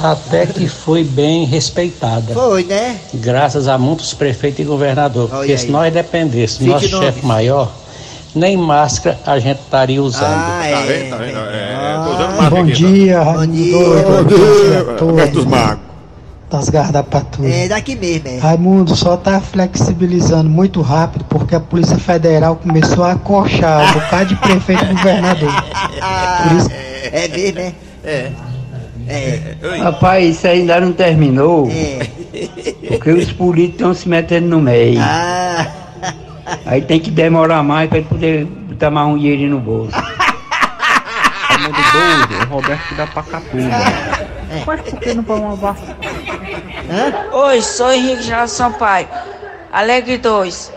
Até 0.03 0.45
que 0.45 0.67
foi 0.67 1.03
bem 1.03 1.45
respeitada. 1.45 2.33
Foi, 2.33 2.63
né? 2.63 2.97
Graças 3.13 3.67
a 3.67 3.77
muitos 3.77 4.13
prefeitos 4.13 4.59
e 4.59 4.63
governadores. 4.63 5.31
Olha 5.31 5.39
Porque 5.39 5.57
se 5.57 5.65
aí. 5.65 5.71
nós 5.71 5.93
dependêssemos 5.93 6.59
do 6.65 6.71
nosso 6.71 6.85
29. 6.85 7.05
chefe 7.05 7.25
maior, 7.25 7.71
nem 8.35 8.55
máscara 8.57 9.19
a 9.25 9.39
gente 9.39 9.59
estaria 9.61 10.01
usando. 10.01 10.23
Ah, 10.25 10.61
Tá 10.71 10.81
vendo? 10.81 11.09
Tá 11.09 11.17
vendo? 11.17 11.37
É, 11.39 11.93
tô 12.03 12.09
usando 12.13 12.27
máscara 12.29 12.49
Bom 12.49 12.61
aqui, 12.61 12.71
dia, 12.73 13.19
Bom 13.19 13.25
Raimundo 13.31 13.53
dia. 13.53 13.73
doido. 13.77 14.03
Bom 14.07 14.23
Bom 14.23 14.23
dia, 14.25 14.83
todos. 14.97 15.01
Roberto 15.01 15.33
dos 15.33 15.45
Magos. 15.45 15.89
Das 16.49 16.67
garras 16.67 16.91
da 16.91 17.03
patrulha. 17.03 17.53
É 17.53 17.67
daqui 17.67 17.95
mesmo, 17.95 18.27
é. 18.27 18.37
Raimundo 18.39 18.95
só 18.95 19.15
tá 19.15 19.39
flexibilizando 19.39 20.49
muito 20.49 20.81
rápido 20.81 21.23
porque 21.29 21.53
a 21.53 21.59
Polícia 21.59 21.97
Federal 21.99 22.55
começou 22.55 23.03
a 23.03 23.11
acochar 23.11 23.87
um 23.87 23.99
bocado 23.99 24.29
de 24.29 24.35
prefeito 24.37 24.83
e 24.83 24.87
governador. 24.95 25.51
Por 26.43 26.55
isso 26.57 26.69
É 27.11 27.27
mesmo, 27.27 27.59
é? 27.59 27.73
É. 28.03 28.31
É. 29.09 29.77
Rapaz, 29.81 30.35
isso 30.35 30.47
ainda 30.47 30.79
não 30.79 30.93
terminou. 30.93 31.67
Porque 32.87 33.11
os 33.11 33.31
políticos 33.31 33.79
estão 33.79 33.93
se 33.93 34.07
metendo 34.07 34.47
no 34.47 34.61
meio. 34.61 34.99
Ah. 35.01 35.67
Aí 36.65 36.81
tem 36.81 36.99
que 36.99 37.09
demorar 37.09 37.63
mais 37.63 37.89
para 37.89 37.97
ele 37.99 38.07
poder 38.07 38.45
botar 38.45 38.91
mais 38.91 39.07
um 39.07 39.17
dinheirinho 39.17 39.51
no 39.51 39.59
bolso. 39.59 39.91
Doido, 41.91 42.41
é 42.41 42.43
Roberto 42.45 42.95
da 42.95 43.07
Pacatuba. 43.07 43.69
Mas 44.65 44.81
por 44.81 44.99
que 44.99 45.13
não 45.13 45.23
põe 45.23 45.39
uma 45.39 45.55
vacina? 45.55 45.97
Oi, 47.31 47.61
sou 47.61 47.91
Henrique 47.91 48.23
Geraldo 48.23 48.49
Sampaio. 48.49 49.07
Alegre 49.71 50.17
2. 50.17 50.73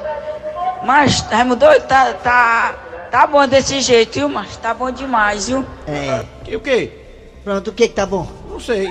Mas, 0.85 1.21
Raimundo 1.21 1.57
doido, 1.57 1.83
tá, 1.87 2.13
tá, 2.15 2.75
tá 3.11 3.27
bom 3.27 3.47
desse 3.47 3.81
jeito, 3.81 4.19
viu, 4.19 4.29
mas 4.29 4.57
tá 4.57 4.75
bom 4.75 4.91
demais, 4.91 5.49
viu? 5.49 5.65
É. 5.87 6.25
E 6.49 6.57
o 6.57 6.61
quê? 6.61 7.02
Pronto, 7.45 7.71
o 7.71 7.73
que 7.73 7.89
que 7.89 7.95
tá 7.95 8.07
bom? 8.07 8.27
Não 8.49 8.61
sei. 8.61 8.89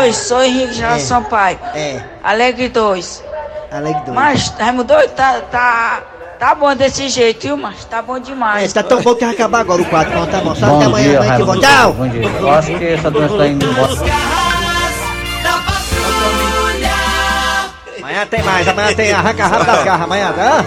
Oi, 0.00 0.12
sou 0.12 0.42
Henrique 0.42 0.72
Geraldo 0.74 1.02
É. 1.02 1.04
Sampaio. 1.04 1.58
É. 1.74 2.00
Alegre 2.22 2.68
2. 2.68 3.24
Alegre 3.70 4.02
2. 4.06 4.14
Mas, 4.14 4.48
Raimundo 4.58 4.84
doido, 4.84 5.10
tá, 5.10 5.40
tá, 5.50 6.02
tá 6.38 6.54
bom 6.54 6.74
desse 6.74 7.08
jeito, 7.10 7.42
viu, 7.42 7.56
mas 7.58 7.84
tá 7.84 8.00
bom 8.00 8.18
demais. 8.18 8.70
É, 8.70 8.82
tá 8.82 8.88
tão 8.88 9.02
bom 9.02 9.14
que 9.14 9.24
vai 9.24 9.34
acabar 9.34 9.60
agora 9.60 9.82
o 9.82 9.84
quadro. 9.84 10.12
Pronto, 10.12 10.30
tá 10.30 10.40
bom. 10.40 10.54
Só 10.54 10.64
até 10.64 10.74
Bom 10.76 10.82
amanhã, 10.82 11.08
dia, 11.10 11.18
amanhã 11.18 11.36
que. 11.36 11.60
Tchau! 11.60 11.92
Bom 11.92 12.08
dia. 12.08 12.22
Eu 12.22 12.50
acho 12.50 12.78
que 12.78 12.84
essa 12.86 13.10
doença 13.10 13.36
tá 13.36 13.46
indo 13.46 13.66
embora. 13.66 13.92
Amanhã 17.98 18.26
tem 18.26 18.42
mais, 18.42 18.66
amanhã 18.66 18.94
tem 18.94 19.12
arranca 19.12 19.46
rabo 19.46 19.64
das 19.64 19.84
garras, 19.84 20.02
amanhã, 20.02 20.32
tá? 20.32 20.64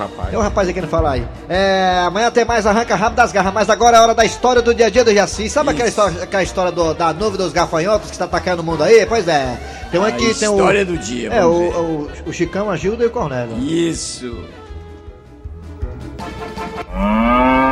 Rapaz. 0.00 0.30
Tem 0.30 0.38
um 0.38 0.42
rapaz 0.42 0.68
aí 0.68 0.74
querendo 0.74 0.90
falar 0.90 1.12
aí. 1.12 1.26
É, 1.48 2.02
amanhã 2.06 2.30
tem 2.30 2.44
mais 2.44 2.66
Arranca 2.66 2.94
Rabo 2.96 3.14
das 3.16 3.32
Garras, 3.32 3.52
mas 3.54 3.70
agora 3.70 3.96
é 3.96 4.00
hora 4.00 4.14
da 4.14 4.24
história 4.24 4.60
do 4.62 4.74
dia 4.74 4.86
a 4.86 4.90
dia 4.90 5.04
do 5.04 5.12
Jaci. 5.14 5.48
Sabe 5.48 5.70
aquela 5.70 5.88
história, 5.88 6.22
aquela 6.22 6.42
história 6.42 6.72
do, 6.72 6.92
da 6.94 7.12
nuvem 7.12 7.36
dos 7.38 7.52
gafanhotos 7.52 8.08
que 8.08 8.14
está 8.14 8.24
atacando 8.24 8.62
o 8.62 8.64
mundo 8.64 8.82
aí? 8.82 9.06
Pois 9.06 9.28
é. 9.28 9.58
Tem 9.90 10.00
um 10.00 10.04
A 10.04 10.08
aqui, 10.08 10.34
tem 10.34 10.48
o. 10.48 10.52
história 10.56 10.84
do 10.84 10.96
dia, 10.98 11.30
É, 11.32 11.44
o, 11.44 11.50
o, 11.50 12.10
o 12.26 12.32
Chicão, 12.32 12.70
a 12.70 12.76
Gilda 12.76 13.04
e 13.04 13.06
o 13.06 13.10
Cornélio. 13.10 13.56
Isso. 13.58 14.44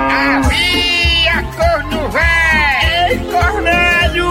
Havia 0.09 1.43
corno 1.57 2.09
véi! 2.11 3.11
Ei, 3.11 3.19
Cornélio! 3.31 4.29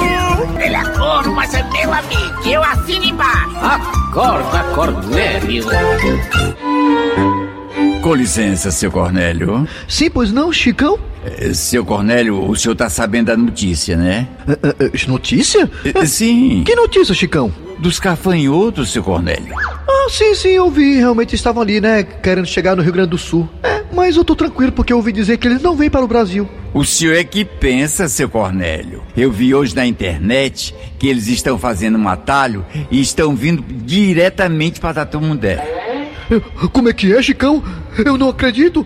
Ele 0.59 0.75
é 0.75 0.83
corno, 0.97 1.33
mas 1.33 1.53
é 1.53 1.63
meu 1.63 1.93
amigo. 1.93 2.47
Eu 2.49 2.63
assino 2.63 3.05
embaixo. 3.05 3.55
Acorda, 3.61 4.63
Cornélio. 4.75 5.65
Com 8.01 8.13
licença, 8.15 8.71
seu 8.71 8.89
Cornélio. 8.91 9.67
Sim, 9.87 10.09
pois 10.09 10.31
não, 10.31 10.51
Chicão? 10.51 10.97
Eh, 11.25 11.53
Seu 11.53 11.83
Cornélio, 11.83 12.49
o 12.49 12.55
senhor 12.55 12.75
tá 12.75 12.89
sabendo 12.89 13.27
da 13.27 13.35
notícia, 13.37 13.97
né? 13.97 14.27
notícia? 15.07 15.69
Sim. 16.05 16.63
Que 16.65 16.73
notícia, 16.75 17.13
Chicão? 17.13 17.51
Dos 17.79 17.99
cafanhotos, 17.99 18.91
seu 18.91 19.03
Cornélio. 19.03 19.53
Ah, 19.59 20.07
sim, 20.09 20.33
sim, 20.35 20.49
eu 20.49 20.69
vi. 20.71 20.95
Realmente 20.97 21.35
estavam 21.35 21.61
ali, 21.61 21.81
né? 21.81 22.03
Querendo 22.03 22.47
chegar 22.47 22.75
no 22.75 22.81
Rio 22.81 22.93
Grande 22.93 23.09
do 23.09 23.17
Sul. 23.17 23.47
É, 23.61 23.83
mas 23.93 24.15
eu 24.15 24.23
tô 24.23 24.35
tranquilo 24.35 24.71
porque 24.71 24.93
eu 24.93 24.97
ouvi 24.97 25.11
dizer 25.11 25.37
que 25.37 25.47
eles 25.47 25.61
não 25.61 25.75
vêm 25.75 25.89
para 25.89 26.03
o 26.03 26.07
Brasil. 26.07 26.47
O 26.73 26.85
senhor 26.85 27.15
é 27.15 27.23
que 27.23 27.43
pensa, 27.43 28.07
seu 28.07 28.29
Cornélio. 28.29 29.03
Eu 29.17 29.31
vi 29.31 29.53
hoje 29.53 29.75
na 29.75 29.85
internet 29.85 30.73
que 30.97 31.07
eles 31.07 31.27
estão 31.27 31.57
fazendo 31.59 31.97
um 31.97 32.07
atalho 32.07 32.65
e 32.89 33.01
estão 33.01 33.35
vindo 33.35 33.63
diretamente 33.83 34.79
para 34.79 34.93
Tatumundé. 34.93 35.86
Como 36.73 36.89
é 36.89 36.93
que 36.93 37.13
é, 37.13 37.21
Chicão? 37.21 37.63
Eu 38.05 38.17
não 38.17 38.29
acredito. 38.29 38.85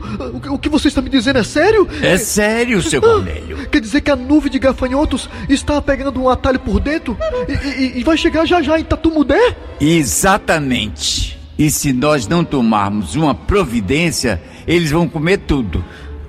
O 0.50 0.58
que- 0.58 0.70
você 0.70 0.88
está 0.88 1.02
me 1.02 1.10
dizendo 1.10 1.40
é 1.40 1.44
sério? 1.44 1.88
É 2.02 2.18
sério, 2.18 2.82
seu 2.82 3.02
Cornélio. 3.02 3.68
Quer 3.70 3.82
dizer 3.82 4.02
que 4.02 4.12
a 4.12 4.16
nuvem 4.16 4.52
de 4.52 4.60
gafanhotos 4.60 5.30
está 5.50 5.82
pegando 5.82 6.22
um 6.22 6.30
atalho 6.30 6.60
por 6.60 6.80
dentro 6.80 7.18
e, 7.48 7.52
e- 7.84 8.00
e 8.00 8.04
vai 8.04 8.18
chegar 8.18 8.46
já 8.46 8.62
já 8.62 8.80
em 8.80 8.84
Tatumudé? 8.84 9.56
Exatamente. 9.80 11.38
E 11.58 11.70
se 11.70 11.92
nós 11.94 12.28
não 12.28 12.44
tomarmos 12.44 13.16
uma 13.16 13.36
providência, 13.36 14.42
eles 14.68 14.90
vão 14.92 15.08
comer 15.08 15.38
tudo. 15.40 15.84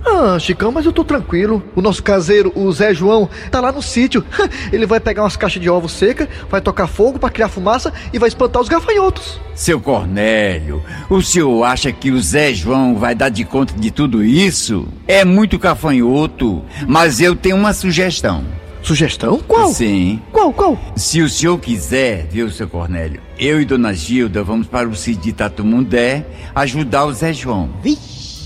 Ah, 0.04 0.38
Chicão, 0.38 0.72
mas 0.72 0.84
eu 0.84 0.92
tô 0.92 1.04
tranquilo. 1.04 1.62
O 1.76 1.82
nosso 1.82 2.02
caseiro, 2.02 2.52
o 2.54 2.70
Zé 2.72 2.92
João, 2.92 3.28
tá 3.50 3.60
lá 3.60 3.70
no 3.70 3.82
sítio. 3.82 4.24
Ele 4.72 4.86
vai 4.86 5.00
pegar 5.00 5.22
umas 5.22 5.36
caixas 5.36 5.62
de 5.62 5.70
ovo 5.70 5.88
seca, 5.88 6.28
vai 6.50 6.60
tocar 6.60 6.86
fogo 6.86 7.18
pra 7.18 7.30
criar 7.30 7.48
fumaça 7.48 7.92
e 8.12 8.18
vai 8.18 8.28
espantar 8.28 8.60
os 8.60 8.68
gafanhotos. 8.68 9.40
Seu 9.54 9.80
Cornélio, 9.80 10.82
o 11.08 11.22
senhor 11.22 11.62
acha 11.64 11.92
que 11.92 12.10
o 12.10 12.20
Zé 12.20 12.52
João 12.52 12.96
vai 12.96 13.14
dar 13.14 13.28
de 13.28 13.44
conta 13.44 13.74
de 13.74 13.90
tudo 13.90 14.24
isso? 14.24 14.88
É 15.06 15.24
muito 15.24 15.58
cafanhoto, 15.58 16.62
mas 16.86 17.20
eu 17.20 17.36
tenho 17.36 17.56
uma 17.56 17.72
sugestão. 17.72 18.44
Sugestão? 18.82 19.38
Qual? 19.46 19.68
Sim. 19.68 20.20
Qual, 20.32 20.52
qual? 20.52 20.76
Se 20.96 21.22
o 21.22 21.28
senhor 21.28 21.56
quiser, 21.58 22.26
viu, 22.28 22.50
seu 22.50 22.66
Cornélio, 22.66 23.20
eu 23.38 23.60
e 23.60 23.64
Dona 23.64 23.94
Gilda 23.94 24.42
vamos 24.42 24.66
para 24.66 24.88
o 24.88 24.96
sítio 24.96 25.22
de 25.22 25.32
Tatumundé 25.32 26.26
ajudar 26.54 27.04
o 27.04 27.12
Zé 27.12 27.32
João. 27.32 27.70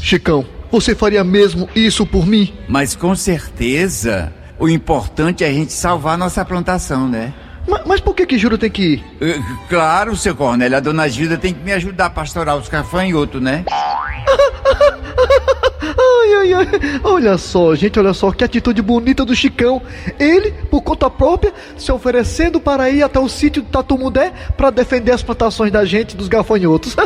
Chicão, 0.03 0.45
você 0.71 0.95
faria 0.95 1.23
mesmo 1.25 1.69
isso 1.75 2.07
por 2.07 2.27
mim? 2.27 2.53
Mas 2.69 2.95
com 2.97 3.15
certeza, 3.15 4.33
o 4.59 4.69
importante 4.69 5.45
é 5.45 5.49
a 5.49 5.53
gente 5.53 5.73
salvar 5.73 6.17
nossa 6.19 6.45
plantação, 6.45 7.09
né? 7.09 7.33
Ma- 7.69 7.83
Mas, 7.85 8.01
por 8.01 8.15
que 8.15 8.25
que 8.27 8.39
Juro 8.39 8.57
tem 8.57 8.71
que 8.71 8.83
ir? 8.95 9.05
Eh, 9.21 9.41
Claro, 9.69 10.15
seu 10.17 10.35
Cornélio, 10.37 10.77
a 10.77 10.81
Dona 10.81 11.09
Gilda 11.09 11.37
tem 11.37 11.53
que 11.53 11.63
me 11.65 11.73
ajudar 11.73 12.07
a 12.07 12.11
pastorar 12.11 12.57
os 12.57 12.69
cafanhotos, 12.69 13.43
né? 13.43 13.65
Ai, 15.81 16.35
ai, 16.35 16.53
ai. 16.55 17.01
Olha 17.05 17.37
só, 17.37 17.75
gente, 17.75 17.99
olha 17.99 18.15
só 18.15 18.31
que 18.33 18.45
atitude 18.45 18.81
bonita 18.81 19.25
do 19.25 19.35
Chicão. 19.35 19.83
Ele, 20.19 20.53
por 20.71 20.83
conta 20.83 21.11
própria, 21.11 21.53
se 21.77 21.93
oferecendo 21.93 22.61
para 22.61 22.89
ir 22.91 23.03
até 23.03 23.19
o 23.19 23.29
sítio 23.29 23.63
do 23.63 23.69
Tatumudé 23.69 24.33
para 24.57 24.71
defender 24.71 25.13
as 25.13 25.23
plantações 25.23 25.71
da 25.71 25.85
gente 25.85 26.17
dos 26.17 26.29
gafanhotos. 26.29 26.97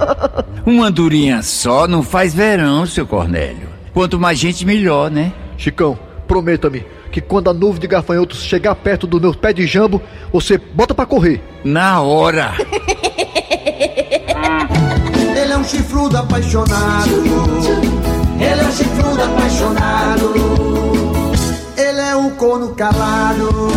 Uma 0.66 0.86
andorinha 0.86 1.42
só 1.42 1.88
não 1.88 2.02
faz 2.02 2.34
verão, 2.34 2.84
seu 2.86 3.06
Cornélio. 3.06 3.68
Quanto 3.92 4.20
mais 4.20 4.38
gente, 4.38 4.64
melhor, 4.64 5.10
né? 5.10 5.32
Chicão, 5.56 5.98
prometa-me 6.28 6.84
que 7.10 7.20
quando 7.20 7.50
a 7.50 7.54
nuvem 7.54 7.80
de 7.80 7.86
gafanhotos 7.86 8.42
chegar 8.44 8.74
perto 8.76 9.06
do 9.06 9.20
meu 9.20 9.34
pé 9.34 9.52
de 9.52 9.66
jambo, 9.66 10.00
você 10.32 10.56
bota 10.56 10.94
pra 10.94 11.04
correr. 11.06 11.42
Na 11.64 12.00
hora. 12.00 12.54
Ele 15.36 15.52
é 15.52 15.58
um 15.58 15.64
chifrudo 15.64 16.16
apaixonado. 16.16 17.99
Ele 18.40 18.60
é 18.60 18.64
um 18.64 18.72
chifrudo 18.72 19.22
apaixonado. 19.22 20.32
Ele 21.76 22.00
é 22.00 22.16
um 22.16 22.30
corno 22.30 22.74
calado. 22.74 23.70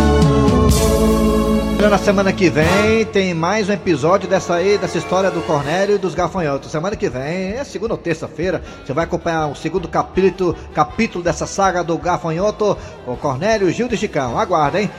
Na 1.90 1.98
semana 1.98 2.32
que 2.32 2.48
vem 2.48 3.04
tem 3.04 3.34
mais 3.34 3.68
um 3.68 3.72
episódio 3.72 4.26
dessa 4.26 4.54
aí, 4.54 4.78
dessa 4.78 4.96
história 4.96 5.30
do 5.30 5.42
Cornélio 5.42 5.96
e 5.96 5.98
dos 5.98 6.14
gafanhotos. 6.14 6.72
Semana 6.72 6.96
que 6.96 7.10
vem, 7.10 7.52
é 7.52 7.62
segunda 7.62 7.92
ou 7.92 7.98
terça-feira, 7.98 8.62
você 8.84 8.94
vai 8.94 9.04
acompanhar 9.04 9.48
o 9.48 9.54
segundo 9.54 9.86
capítulo, 9.86 10.56
capítulo 10.74 11.22
dessa 11.22 11.46
saga 11.46 11.84
do 11.84 11.98
gafanhoto, 11.98 12.76
o 13.06 13.16
Cornélio, 13.18 13.70
Gildo 13.70 13.94
e 13.94 13.98
Chicão. 13.98 14.38
Aguarda, 14.38 14.80
hein? 14.80 14.90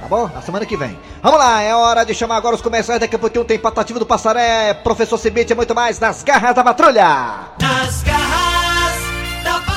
Tá 0.00 0.08
bom? 0.08 0.28
Na 0.34 0.42
semana 0.42 0.66
que 0.66 0.76
vem. 0.76 0.98
Vamos 1.22 1.38
lá, 1.38 1.62
é 1.62 1.72
hora 1.76 2.04
de 2.04 2.12
chamar 2.12 2.38
agora 2.38 2.56
os 2.56 2.60
comerciais. 2.60 3.00
Daqui 3.00 3.14
a 3.14 3.20
pouquinho 3.20 3.44
tem 3.44 3.56
Patativo 3.56 4.00
do 4.00 4.06
Passaré, 4.06 4.74
Professor 4.74 5.16
Cibite 5.16 5.52
e 5.52 5.56
muito 5.56 5.76
mais 5.76 6.00
nas 6.00 6.24
garras 6.24 6.56
da 6.56 6.64
patrulha. 6.64 7.06
Nas 7.60 8.02
garras 8.02 8.71
da 9.44 9.71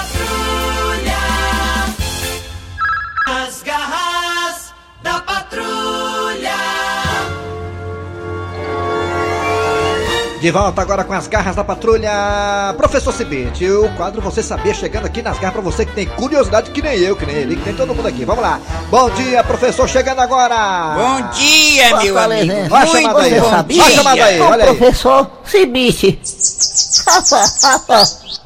De 10.45 10.51
volta 10.51 10.79
agora 10.79 11.03
com 11.03 11.11
as 11.11 11.27
garras 11.27 11.55
da 11.55 11.63
patrulha, 11.63 12.71
Professor 12.77 13.11
Cibite. 13.11 13.67
O 13.67 13.89
quadro 13.95 14.21
Você 14.21 14.43
Sabia 14.43 14.75
chegando 14.75 15.07
aqui 15.07 15.23
nas 15.23 15.39
garras 15.39 15.53
pra 15.53 15.61
você 15.63 15.87
que 15.87 15.93
tem 15.93 16.05
curiosidade 16.05 16.69
que 16.69 16.83
nem 16.83 16.99
eu, 16.99 17.15
que 17.15 17.25
nem 17.25 17.35
ele, 17.37 17.55
que 17.55 17.65
nem 17.65 17.73
todo 17.73 17.95
mundo 17.95 18.07
aqui. 18.07 18.23
Vamos 18.25 18.43
lá. 18.43 18.61
Bom 18.91 19.09
dia, 19.09 19.43
professor, 19.43 19.89
chegando 19.89 20.19
agora. 20.19 20.93
Bom 20.93 21.29
dia, 21.31 21.97
meu 21.97 22.19
amigo. 22.19 22.53
Olha 22.69 22.83
a 22.83 22.85
chamada 22.85 23.21
aí, 23.23 23.39
bom 23.39 23.47
olha 23.47 23.57
a 23.57 23.61
dia. 23.63 23.89
chamada 23.89 24.23
aí, 24.23 24.39
olha 24.39 24.65
aí. 24.65 24.75
Professor 24.75 25.31
Cibiche. 25.45 26.19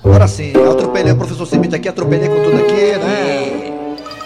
Agora 0.01 0.25
sim, 0.29 0.53
eu 0.55 0.71
atropelei 0.71 1.11
o 1.11 1.17
professor 1.17 1.45
Cibite 1.45 1.75
aqui, 1.75 1.89
atropelei 1.89 2.29
com 2.29 2.41
tudo 2.43 2.61
aqui, 2.61 2.97
né? 2.97 3.38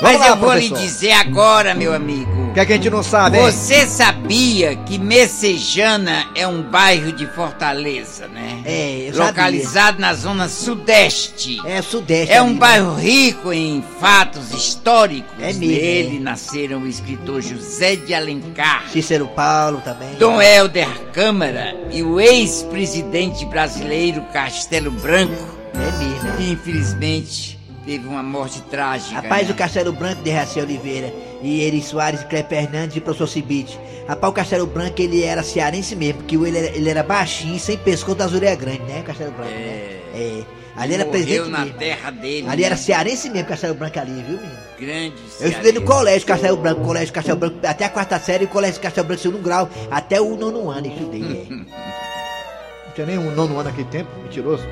Mas 0.04 0.20
lá, 0.20 0.28
eu 0.28 0.36
vou 0.36 0.54
lhe 0.54 0.68
professor. 0.68 0.86
dizer 0.86 1.12
agora, 1.14 1.74
meu 1.74 1.94
amigo. 1.94 2.44
O 2.50 2.54
que, 2.54 2.60
é 2.60 2.66
que 2.66 2.74
a 2.74 2.76
gente 2.76 2.90
não 2.90 3.02
sabe, 3.02 3.38
hein? 3.38 3.46
Você 3.46 3.88
sabia 3.88 4.76
que 4.76 5.00
Messejana 5.00 6.28
é 6.36 6.46
um 6.46 6.62
bairro 6.62 7.12
de 7.12 7.26
Fortaleza, 7.26 8.28
né? 8.28 8.62
É, 8.66 9.06
eu 9.08 9.14
sabia. 9.14 9.28
Localizado 9.28 10.00
na 10.00 10.14
zona 10.14 10.48
sudeste. 10.48 11.60
É, 11.66 11.82
sudeste. 11.82 12.32
É 12.32 12.42
um 12.42 12.52
né? 12.52 12.60
bairro 12.60 12.94
rico 12.94 13.52
em 13.52 13.84
fatos 14.00 14.52
históricos. 14.52 15.34
É 15.40 15.48
mesmo, 15.48 15.66
Nele 15.66 16.18
é. 16.18 16.20
nasceram 16.20 16.84
o 16.84 16.88
escritor 16.88 17.42
José 17.42 17.96
de 17.96 18.14
Alencar, 18.14 18.84
Cícero 18.92 19.28
Paulo 19.28 19.82
também. 19.84 20.14
Dom 20.20 20.40
Helder 20.40 20.90
Câmara 21.12 21.76
e 21.92 22.04
o 22.04 22.20
ex-presidente 22.20 23.46
brasileiro 23.46 24.22
Castelo 24.34 24.92
Branco. 24.92 25.64
É 25.74 25.92
mesmo. 25.98 26.38
que 26.38 26.52
infelizmente 26.52 27.63
teve 27.86 28.08
uma 28.08 28.24
morte 28.24 28.62
trágica. 28.64 29.22
Rapaz, 29.22 29.48
né? 29.48 29.54
o 29.54 29.58
Castelo 29.58 29.92
Branco 29.94 30.22
de 30.22 30.30
Raci 30.32 30.60
Oliveira 30.60 31.14
e 31.42 31.62
Eri 31.64 31.82
Soares, 31.82 32.24
Clé 32.24 32.44
Fernandes 32.44 32.96
e 32.96 33.02
professor 33.02 33.28
Cibite. 33.28 33.80
Rapaz, 34.08 34.32
o 34.32 34.36
Castelo 34.36 34.68
Branco 34.68 35.02
ele 35.02 35.24
era 35.24 35.44
cearense 35.44 35.96
mesmo, 35.96 36.20
porque 36.22 36.36
ele 36.36 36.58
era, 36.58 36.68
ele 36.76 36.90
era 36.90 37.04
baixinho, 37.04 37.60
sem 37.60 37.78
pescoço 37.78 38.18
da 38.18 38.28
Zureia 38.28 38.56
Grande, 38.56 38.84
né? 38.84 39.02
o 39.02 39.04
Castelo 39.04 39.32
Branco, 39.32 39.52
né? 39.52 40.00
É. 40.16 40.44
Ali 40.76 40.96
era 40.96 41.06
Morreu 41.06 41.22
presidente 41.24 41.50
na 41.50 41.60
mesmo. 41.60 41.78
terra 41.78 42.10
dele. 42.12 42.48
Ali 42.50 42.62
né? 42.62 42.68
era 42.68 42.76
cearense 42.76 43.30
mesmo, 43.30 43.48
Castelo 43.48 43.76
Branco 43.76 44.00
ali, 44.00 44.12
viu, 44.24 44.38
menino? 44.38 44.58
Grande 44.80 45.16
Eu 45.40 45.50
estudei 45.50 45.72
no 45.72 45.80
cearense. 45.80 45.82
colégio 45.82 46.28
Castelo 46.28 46.58
Branco, 46.58 46.82
colégio 46.82 47.14
Castelo 47.14 47.38
Branco, 47.38 47.58
até 47.64 47.86
a 47.86 47.90
quarta 47.90 48.20
série, 48.20 48.46
e 48.46 48.48
colégio 48.48 48.82
Castelo 48.82 49.08
Branco, 49.08 49.22
segundo 49.22 49.42
grau, 49.44 49.70
até 49.92 50.20
o 50.20 50.36
nono 50.36 50.70
ano, 50.72 50.88
eu 50.88 50.94
estudei, 50.94 51.22
é. 51.22 51.54
Não 51.54 52.94
tinha 52.96 53.08
nem 53.08 53.18
um 53.18 53.32
nono 53.36 53.54
ano 53.56 53.64
naquele 53.70 53.88
tempo, 53.88 54.10
mentiroso. 54.22 54.64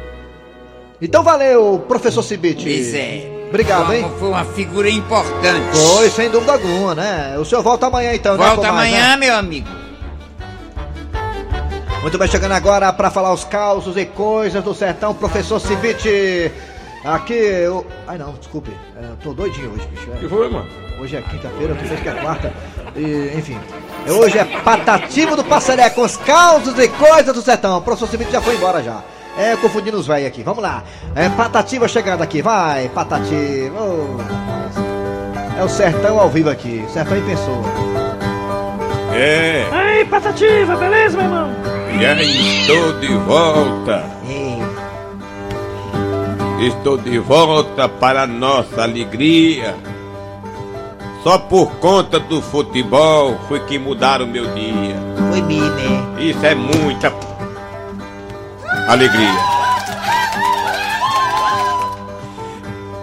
Então 1.01 1.23
valeu, 1.23 1.83
professor 1.87 2.21
Cibite. 2.21 2.63
Pois 2.63 2.93
é. 2.93 3.45
Obrigado, 3.49 3.87
Foi 3.87 3.97
hein? 3.97 4.03
uma- 4.05 4.17
Foi 4.17 4.27
uma 4.29 4.45
figura 4.45 4.89
importante. 4.89 5.75
Foi, 5.77 6.09
sem 6.09 6.29
dúvida 6.29 6.53
alguma, 6.53 6.95
né? 6.95 7.35
O 7.37 7.43
senhor 7.43 7.61
volta 7.61 7.87
amanhã 7.87 8.13
então, 8.13 8.37
né? 8.37 8.45
Volta 8.45 8.71
mais, 8.71 8.93
amanhã, 8.93 9.09
né? 9.09 9.15
meu 9.17 9.35
amigo. 9.35 9.67
Muito 12.01 12.17
bem, 12.17 12.27
chegando 12.27 12.53
agora 12.53 12.91
para 12.93 13.11
falar 13.11 13.33
os 13.33 13.43
causos 13.43 13.95
e 13.97 14.05
coisas 14.05 14.63
do 14.63 14.73
sertão, 14.73 15.13
professor 15.13 15.59
Cibite. 15.59 16.51
Aqui 17.03 17.33
eu. 17.33 17.85
Ai 18.07 18.17
não, 18.17 18.33
desculpe. 18.33 18.71
é, 18.95 19.03
Eu 19.05 19.17
tô 19.23 19.33
doidinho 19.33 19.71
hoje, 19.73 19.87
bicho. 19.87 20.07
que 20.19 20.29
foi, 20.29 20.49
mano? 20.49 20.67
Hoje 20.99 21.15
é 21.15 21.21
quinta-feira, 21.21 21.73
tu 21.75 21.83
fez 21.87 21.99
que 21.99 22.09
é 22.09 22.11
quarta. 22.13 22.53
E, 22.95 23.31
enfim. 23.37 23.57
Hoje 24.07 24.37
é 24.37 24.45
patativo 24.45 25.35
do 25.35 25.43
passaré 25.43 25.89
com 25.89 26.01
os 26.03 26.15
causos 26.17 26.77
e 26.77 26.87
coisas 26.87 27.33
do 27.33 27.41
sertão. 27.41 27.77
O 27.77 27.81
professor 27.81 28.07
Cibite 28.07 28.31
já 28.31 28.41
foi 28.41 28.55
embora 28.55 28.83
já. 28.83 29.01
É, 29.37 29.55
confundindo 29.55 29.97
os 29.97 30.07
velhos 30.07 30.27
aqui. 30.27 30.43
Vamos 30.43 30.61
lá. 30.61 30.83
É 31.15 31.29
Patativa 31.29 31.87
chegando 31.87 32.21
aqui. 32.21 32.41
Vai, 32.41 32.89
Patativa. 32.89 33.75
Oh, 33.79 35.59
é 35.59 35.63
o 35.63 35.69
Sertão 35.69 36.19
ao 36.19 36.29
vivo 36.29 36.49
aqui. 36.49 36.85
Sertão 36.89 37.17
e 37.17 37.21
Pessoa. 37.21 37.63
É. 39.13 39.67
Aí, 39.71 40.05
Patativa, 40.05 40.75
beleza, 40.75 41.17
meu 41.17 41.25
irmão? 41.25 41.49
Já 41.99 42.13
estou 42.21 42.99
de 42.99 43.13
volta. 43.15 44.21
Estou 46.61 46.95
de 46.95 47.17
volta 47.17 47.89
para 47.89 48.21
a 48.21 48.27
nossa 48.27 48.83
alegria. 48.83 49.75
Só 51.23 51.39
por 51.39 51.71
conta 51.77 52.19
do 52.19 52.39
futebol 52.39 53.35
foi 53.47 53.61
que 53.61 53.79
mudaram 53.79 54.27
meu 54.27 54.45
dia. 54.53 54.95
Foi 55.29 55.41
mim, 55.41 55.59
né? 55.59 56.19
Isso 56.19 56.45
é 56.45 56.53
muita 56.53 57.09
alegria. 58.91 59.39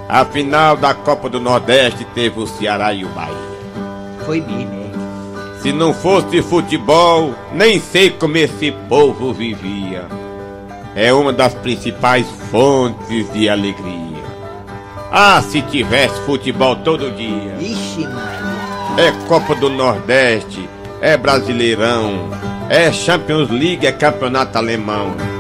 A 0.07 0.25
final 0.27 0.77
da 0.77 0.93
Copa 0.93 1.31
do 1.31 1.41
Nordeste 1.41 2.05
teve 2.15 2.39
o 2.39 2.47
Ceará 2.47 2.93
e 2.93 3.07
o 3.07 3.09
Bahia. 3.09 3.35
Foi 4.27 4.41
mim, 4.43 4.67
né? 4.67 4.91
Se 5.63 5.73
não 5.73 5.95
fosse 5.95 6.43
futebol, 6.43 7.35
nem 7.53 7.81
sei 7.81 8.11
como 8.11 8.37
esse 8.37 8.71
povo 8.71 9.33
vivia. 9.33 10.07
É 10.95 11.11
uma 11.13 11.33
das 11.33 11.55
principais 11.55 12.27
fontes 12.51 13.33
de 13.33 13.49
alegria. 13.49 14.19
Ah, 15.11 15.41
se 15.41 15.63
tivesse 15.63 16.21
futebol 16.27 16.77
todo 16.77 17.11
dia. 17.13 17.57
Ixi, 17.59 18.07
Maria. 18.07 19.09
É 19.09 19.27
Copa 19.27 19.55
do 19.55 19.71
Nordeste, 19.71 20.69
é 21.01 21.17
Brasileirão, 21.17 22.29
é 22.69 22.93
Champions 22.93 23.49
League, 23.49 23.87
é 23.87 23.93
Campeonato 23.93 24.59
Alemão. 24.59 25.38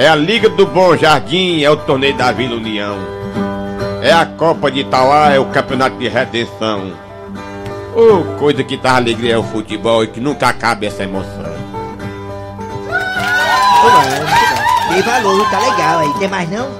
É 0.00 0.08
a 0.08 0.14
Liga 0.14 0.48
do 0.48 0.64
Bom 0.66 0.96
Jardim, 0.96 1.62
é 1.62 1.68
o 1.68 1.76
Torneio 1.76 2.16
da 2.16 2.32
Vila 2.32 2.56
União. 2.56 2.96
É 4.00 4.10
a 4.10 4.24
Copa 4.24 4.70
de 4.70 4.80
Itauá, 4.80 5.30
é 5.30 5.38
o 5.38 5.44
Campeonato 5.44 5.98
de 5.98 6.08
Redenção. 6.08 6.92
Oh, 7.94 8.38
coisa 8.38 8.64
que 8.64 8.78
dá 8.78 8.96
alegria 8.96 9.34
é 9.34 9.36
o 9.36 9.42
futebol 9.42 10.02
e 10.02 10.06
que 10.06 10.18
nunca 10.18 10.48
acaba 10.48 10.86
essa 10.86 11.02
emoção. 11.02 11.44
Tem 14.88 15.02
valor, 15.02 15.50
tá 15.50 15.58
legal 15.58 15.98
aí. 15.98 16.14
Tem 16.18 16.28
mais 16.28 16.50
não? 16.50 16.70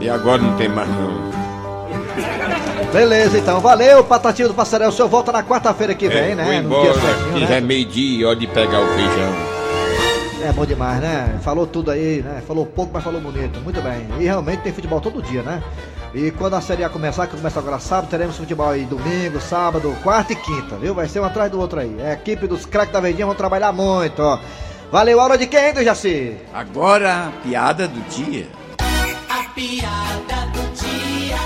E 0.00 0.08
agora 0.08 0.40
não 0.40 0.54
tem 0.56 0.68
mais 0.68 0.88
não. 0.88 1.18
Beleza, 2.92 3.36
então. 3.36 3.58
Valeu, 3.58 4.04
Patatinho 4.04 4.46
do 4.46 4.54
Passarel. 4.54 4.90
O 4.90 4.92
senhor 4.92 5.08
volta 5.08 5.32
na 5.32 5.42
quarta-feira 5.42 5.92
que 5.92 6.08
vem, 6.08 6.30
é, 6.30 6.34
né? 6.36 6.44
Vou 6.44 6.52
No 6.52 6.58
embora, 6.60 6.82
dia 6.92 7.00
certinho, 7.00 7.34
que 7.34 7.40
né? 7.40 7.46
já 7.48 7.54
é 7.56 7.60
meio-dia, 7.60 8.28
hora 8.28 8.36
de 8.36 8.46
pegar 8.46 8.78
o 8.80 8.86
feijão. 8.94 9.47
É 10.40 10.52
bom 10.52 10.64
demais, 10.64 11.00
né? 11.00 11.38
Falou 11.42 11.66
tudo 11.66 11.90
aí, 11.90 12.22
né? 12.22 12.42
Falou 12.46 12.64
pouco, 12.64 12.92
mas 12.94 13.02
falou 13.02 13.20
bonito. 13.20 13.60
Muito 13.60 13.82
bem. 13.82 14.06
E 14.20 14.24
realmente 14.24 14.60
tem 14.60 14.72
futebol 14.72 15.00
todo 15.00 15.22
dia, 15.22 15.42
né? 15.42 15.62
E 16.14 16.30
quando 16.30 16.54
a 16.54 16.60
Série 16.60 16.84
A 16.84 16.88
começar, 16.88 17.26
que 17.26 17.36
começa 17.36 17.58
agora 17.58 17.78
sábado, 17.78 18.08
teremos 18.08 18.36
futebol 18.36 18.68
aí 18.68 18.84
domingo, 18.84 19.40
sábado, 19.40 19.94
quarta 20.02 20.32
e 20.32 20.36
quinta, 20.36 20.76
viu? 20.76 20.94
Vai 20.94 21.08
ser 21.08 21.20
um 21.20 21.24
atrás 21.24 21.50
do 21.50 21.60
outro 21.60 21.80
aí. 21.80 21.96
É 21.98 22.10
a 22.10 22.12
equipe 22.14 22.46
dos 22.46 22.64
craques 22.64 22.92
da 22.92 23.00
Verdinha 23.00 23.26
vão 23.26 23.34
trabalhar 23.34 23.72
muito, 23.72 24.22
ó. 24.22 24.38
Valeu, 24.90 25.18
hora 25.18 25.36
de 25.36 25.46
quem, 25.46 25.74
do 25.74 25.84
Jaci? 25.84 26.36
Agora, 26.54 27.26
a 27.26 27.30
piada 27.42 27.86
do 27.86 28.00
dia. 28.08 28.46
A 29.28 29.44
piada 29.50 30.46
do 30.52 30.72
dia. 30.74 31.36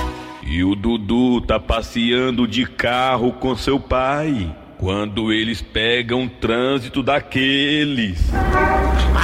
E 0.42 0.62
o 0.62 0.76
Dudu 0.76 1.40
tá 1.40 1.58
passeando 1.58 2.46
de 2.46 2.66
carro 2.66 3.32
com 3.32 3.56
seu 3.56 3.80
pai. 3.80 4.54
Quando 4.82 5.32
eles 5.32 5.62
pegam 5.62 6.22
um 6.22 6.28
trânsito 6.28 7.04
daqueles. 7.04 8.18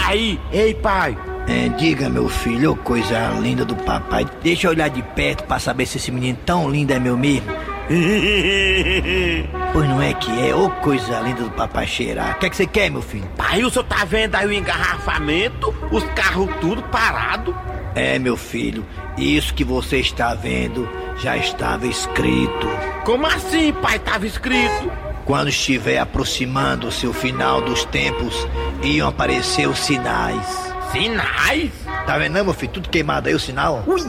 Aí, 0.07 0.38
ei 0.53 0.73
pai. 0.73 1.18
É, 1.49 1.68
diga, 1.71 2.09
meu 2.09 2.29
filho, 2.29 2.71
ô 2.71 2.77
coisa 2.77 3.31
linda 3.40 3.64
do 3.64 3.75
papai. 3.75 4.25
Deixa 4.40 4.68
eu 4.68 4.71
olhar 4.71 4.88
de 4.88 5.03
perto 5.03 5.42
pra 5.42 5.59
saber 5.59 5.85
se 5.87 5.97
esse 5.97 6.12
menino 6.12 6.38
tão 6.47 6.71
lindo 6.71 6.92
é 6.92 7.01
meu 7.01 7.16
mesmo. 7.18 7.49
pois 9.73 9.88
não 9.88 10.01
é 10.01 10.14
que 10.14 10.31
é, 10.31 10.55
ô 10.55 10.71
coisa 10.71 11.18
linda 11.23 11.42
do 11.42 11.51
papai 11.51 11.88
cheirar. 11.88 12.37
O 12.37 12.38
que 12.38 12.47
é 12.47 12.51
que 12.51 12.57
você 12.57 12.66
quer, 12.66 12.88
meu 12.88 13.03
filho? 13.03 13.29
Pai, 13.37 13.64
o 13.64 13.68
senhor 13.68 13.85
tá 13.85 14.05
vendo 14.05 14.37
aí 14.37 14.47
o 14.47 14.53
engarrafamento? 14.53 15.75
Os 15.90 16.05
carros 16.14 16.49
tudo 16.61 16.85
parado? 16.85 17.53
É, 17.97 18.16
meu 18.16 18.37
filho, 18.37 18.87
isso 19.16 19.53
que 19.53 19.64
você 19.64 19.97
está 19.97 20.35
vendo 20.35 20.88
já 21.18 21.37
estava 21.37 21.85
escrito. 21.85 22.68
Como 23.05 23.27
assim, 23.27 23.73
pai? 23.73 23.99
Tava 23.99 24.25
escrito. 24.25 25.08
Quando 25.29 25.49
estiver 25.51 25.99
aproximando-se 25.99 27.07
o 27.07 27.12
final 27.12 27.61
dos 27.61 27.85
tempos, 27.85 28.35
iam 28.83 29.07
aparecer 29.07 29.69
os 29.69 29.79
sinais. 29.79 30.43
Sinais? 30.91 31.71
Tá 32.07 32.17
vendo, 32.17 32.33
não, 32.33 32.47
meu 32.47 32.55
filho? 32.55 32.73
Tudo 32.73 32.88
queimado 32.88 33.29
aí 33.29 33.35
o 33.35 33.38
sinal? 33.38 33.85
Ui! 33.87 34.01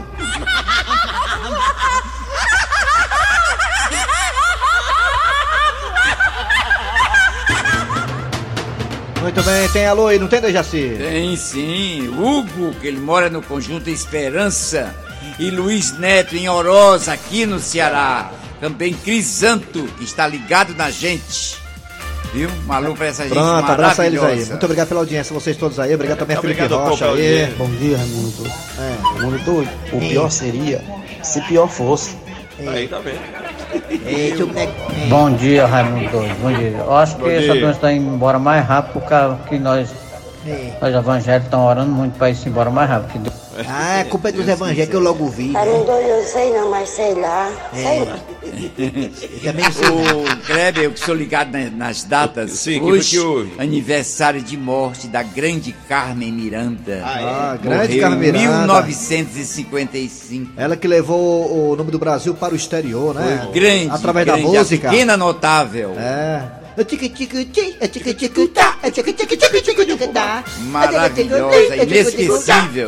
Muito 9.22 9.44
bem, 9.44 9.70
tem 9.74 9.88
alô 9.88 10.08
aí, 10.08 10.18
não 10.18 10.30
tem, 10.30 10.40
Dejaci? 10.40 10.96
Tem 10.98 11.36
sim. 11.36 12.08
Hugo, 12.08 12.74
que 12.80 12.88
ele 12.88 13.02
mora 13.02 13.30
no 13.30 13.42
Conjunto 13.42 13.90
Esperança. 13.90 14.96
E 15.38 15.50
Luiz 15.50 15.92
Neto, 16.00 16.38
em 16.38 16.48
Orosa, 16.48 17.12
aqui 17.12 17.46
no 17.46 17.60
Ceará. 17.60 18.32
Também 18.60 18.94
Crisanto, 18.94 19.84
que 19.98 20.04
está 20.04 20.28
ligado 20.28 20.74
na 20.76 20.90
gente. 20.92 21.58
Viu? 22.34 22.50
Um 22.68 22.72
alô 22.74 22.94
pra 22.94 23.08
essa 23.08 23.24
gente 23.24 23.34
Pronto, 23.34 23.72
abraça 23.72 24.06
eles 24.06 24.22
aí. 24.22 24.46
Muito 24.46 24.64
obrigado 24.64 24.88
pela 24.90 25.00
audiência, 25.00 25.34
vocês 25.34 25.58
todos 25.58 25.80
aí. 25.80 25.96
Obrigado 25.96 26.20
também 26.20 26.38
a 26.38 26.42
Felipe 26.42 26.62
Obrigado, 26.62 26.88
Rocha 26.90 27.06
aí. 27.12 27.54
Bom 27.58 27.70
dia, 27.72 27.98
Raimundo. 27.98 28.46
É, 28.78 29.20
Raimundo. 29.22 29.70
O 29.94 30.00
pior 30.00 30.30
seria 30.30 30.84
se 31.24 31.42
pior 31.42 31.68
fosse. 31.68 32.16
Aí 32.68 32.88
tá 32.88 33.00
moleque- 34.46 35.08
Bom 35.08 35.32
dia, 35.32 35.66
Raimundo 35.66 36.10
Doido. 36.12 36.36
Bom 36.42 36.52
dia. 36.54 36.70
Eu 36.78 36.96
acho 36.96 37.16
Bom 37.16 37.24
que 37.24 37.32
essa 37.32 37.54
doença 37.54 37.70
está 37.72 37.94
indo 37.94 38.14
embora 38.14 38.38
mais 38.38 38.66
rápido 38.66 38.94
por 38.94 39.04
causa 39.10 39.40
que 39.48 39.58
nós, 39.58 39.90
nós 40.82 40.94
evangélicos 40.94 41.46
estamos 41.46 41.66
orando 41.68 41.92
muito 41.92 42.18
para 42.18 42.30
ir 42.30 42.38
embora 42.46 42.70
mais 42.70 42.90
rápido. 42.90 43.32
Ah, 43.68 44.02
a 44.02 44.06
culpa 44.06 44.30
é 44.30 44.32
dos 44.32 44.48
evangélicos 44.48 44.90
que 44.90 44.96
eu 44.96 45.00
logo 45.00 45.28
vi. 45.30 45.50
né? 45.50 45.60
Raimundo, 45.60 45.92
eu 45.92 46.24
sei 46.26 46.54
não, 46.54 46.70
mas 46.70 46.90
sei 46.90 47.14
lá. 47.16 47.52
Sei 47.74 48.00
lá. 48.06 48.20
Eu 48.44 49.40
também 49.44 49.72
sei. 49.72 49.88
O 49.90 50.46
Kleber, 50.46 50.84
eu 50.84 50.92
que 50.92 51.00
sou 51.00 51.14
ligado 51.16 51.52
na- 51.52 51.70
nas 51.70 52.04
datas. 52.04 52.52
Sim, 52.52 52.74
que 52.76 52.80
foi 52.80 52.92
hoje, 53.00 53.10
que 53.12 53.20
houve? 53.20 53.52
aniversário 53.58 54.42
de 54.42 54.58
morte 54.58 55.08
da 55.08 55.22
grande 55.24 55.74
Carmen 55.88 56.32
Miranda. 56.32 57.02
Ah, 57.04 57.58
grande 57.62 57.88
Morreu 57.88 58.02
Carmen 58.02 58.30
em 58.30 58.32
Miranda. 58.34 58.58
1955. 58.84 60.52
Ela 60.58 60.76
que 60.76 60.88
levou 60.88 61.72
o 61.72 61.76
nome 61.76 61.92
do 61.92 62.00
Brasil 62.00 62.34
para 62.34 62.54
o 62.54 62.56
exterior, 62.58 63.14
né? 63.16 63.48
Grande. 63.54 63.90
Através 63.92 64.26
grande, 64.26 64.42
da 64.44 64.48
música. 64.48 64.88
A 64.88 64.92
pequena 64.92 65.18
notável. 65.18 65.96
É. 65.98 66.60
É 66.78 66.84
tica 66.86 67.10
tica 67.10 67.44
ti, 67.44 67.76
é 67.82 67.88
tica 67.90 68.14
tica 68.14 68.48
tá, 68.54 68.78
é 68.82 68.90
tica 68.90 69.12
tica 69.12 69.36
tica 69.36 69.62
tica 69.62 69.86
tica 69.86 70.08
tá. 70.08 70.44
Maravilhosa, 70.60 71.76
inesquecível. 71.76 72.88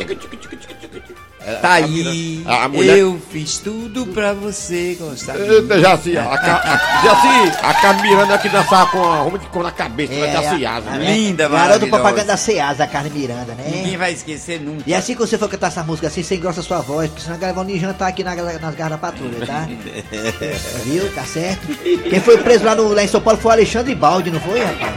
Tá 1.60 1.72
aí, 1.74 2.44
a 2.46 2.68
mulher- 2.68 3.00
eu 3.00 3.20
fiz 3.32 3.58
tudo 3.58 4.06
pra 4.08 4.32
você 4.32 4.96
gostar. 5.00 5.38
de 5.38 5.42
Eita, 5.52 5.76
mim. 5.76 5.82
Jaci, 5.82 6.16
a, 6.18 6.38
Ca- 6.38 6.62
a, 6.64 7.04
Jaci, 7.04 7.58
a 7.64 7.74
Camiranda 7.74 8.38
que 8.38 8.48
dançava 8.48 8.92
com 8.92 9.04
a 9.04 9.16
roupa 9.22 9.40
de 9.40 9.48
cor 9.48 9.64
na 9.64 9.72
cabeça, 9.72 10.14
vai 10.14 10.32
dar 10.32 10.44
ciasa. 10.56 10.90
a- 10.92 10.98
né? 10.98 11.14
Linda, 11.16 11.50
Garoto 11.50 11.88
propaganda 11.88 12.26
da 12.26 12.38
Ceasa, 12.38 12.84
a 12.84 12.88
Carne 12.88 13.10
Miranda, 13.10 13.56
né? 13.56 13.72
Ninguém 13.74 13.98
vai 13.98 14.14
esquecer 14.14 14.62
nunca. 14.62 14.84
E 14.86 14.94
assim 14.94 15.14
que 15.16 15.20
você 15.20 15.36
for 15.36 15.50
cantar 15.50 15.68
essa 15.68 15.84
música 15.84 16.08
assim, 16.08 16.22
você 16.22 16.36
engrossa 16.36 16.62
sua 16.62 16.80
voz, 16.82 17.10
porque 17.10 17.24
senão 17.24 17.36
a 17.38 17.40
galera 17.40 17.56
vão 17.56 17.64
lhe 17.64 17.80
jantar 17.80 18.10
aqui 18.10 18.24
na, 18.24 18.36
nas 18.36 18.76
garras 18.76 18.92
da 18.92 18.98
patrulha, 19.00 19.44
tá? 19.46 19.68
Viu? 20.86 21.12
Tá 21.14 21.24
certo? 21.24 21.68
Quem 22.08 22.20
foi 22.20 22.38
preso 22.38 22.64
lá, 22.66 22.76
no, 22.76 22.94
lá 22.94 23.04
em 23.04 23.08
São 23.08 23.20
Paulo 23.20 23.40
foi 23.40 23.50
o 23.50 23.54
Alexandre 23.54 23.96
Baldi, 23.96 24.30
não 24.30 24.40
foi, 24.40 24.60
rapaz? 24.64 24.92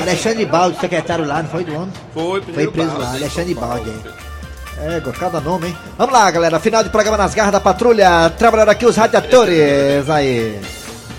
Alexandre 0.00 0.46
Baldi, 0.46 0.80
secretário 0.80 1.26
lá, 1.26 1.42
não 1.42 1.50
foi 1.50 1.64
do 1.64 1.74
homem? 1.74 1.92
Foi, 2.14 2.40
Foi 2.40 2.66
preso 2.70 2.96
lá, 2.96 3.10
Alexandre 3.10 3.54
Baldi, 3.54 3.90
é. 3.90 4.29
É, 4.82 5.00
cada 5.18 5.40
nome, 5.40 5.68
hein? 5.68 5.76
Vamos 5.98 6.14
lá, 6.14 6.30
galera. 6.30 6.58
Final 6.58 6.82
de 6.82 6.90
programa 6.90 7.16
nas 7.16 7.34
garras 7.34 7.52
da 7.52 7.60
patrulha. 7.60 8.30
Trabalhando 8.30 8.70
aqui 8.70 8.86
os 8.86 8.96
radiadores 8.96 10.08
aí. 10.08 10.58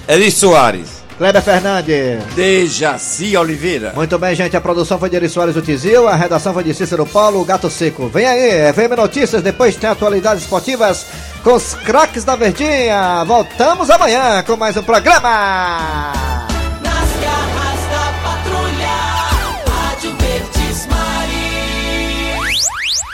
Eri 0.08 0.32
Soares. 0.32 1.02
Kleber 1.18 1.42
Fernandes. 1.44 2.24
Dejaci 2.34 3.38
Oliveira. 3.38 3.94
Muito 3.96 4.18
bem, 4.18 4.34
gente. 4.34 4.58
A 4.58 4.62
produção 4.62 4.98
foi 4.98 5.08
de 5.08 5.18
Eri 5.18 5.30
Soares 5.30 5.54
do 5.54 5.62
Tizil, 5.62 6.08
a 6.08 6.16
redação 6.16 6.52
foi 6.52 6.64
de 6.64 6.74
Cícero 6.74 7.06
Paulo, 7.06 7.40
o 7.40 7.46
Gato 7.46 7.70
Seco. 7.70 8.08
Vem 8.08 8.26
aí, 8.26 8.72
VM 8.72 8.96
Notícias, 8.98 9.44
depois 9.44 9.76
tem 9.76 9.88
atualidades 9.88 10.44
esportivas 10.44 11.06
com 11.44 11.54
os 11.54 11.76
craques 11.76 12.24
da 12.24 12.36
Verdinha. 12.36 13.24
Voltamos 13.26 13.92
amanhã 13.92 14.42
com 14.42 14.58
mais 14.58 14.76
um 14.76 14.84
programa. 14.84 16.51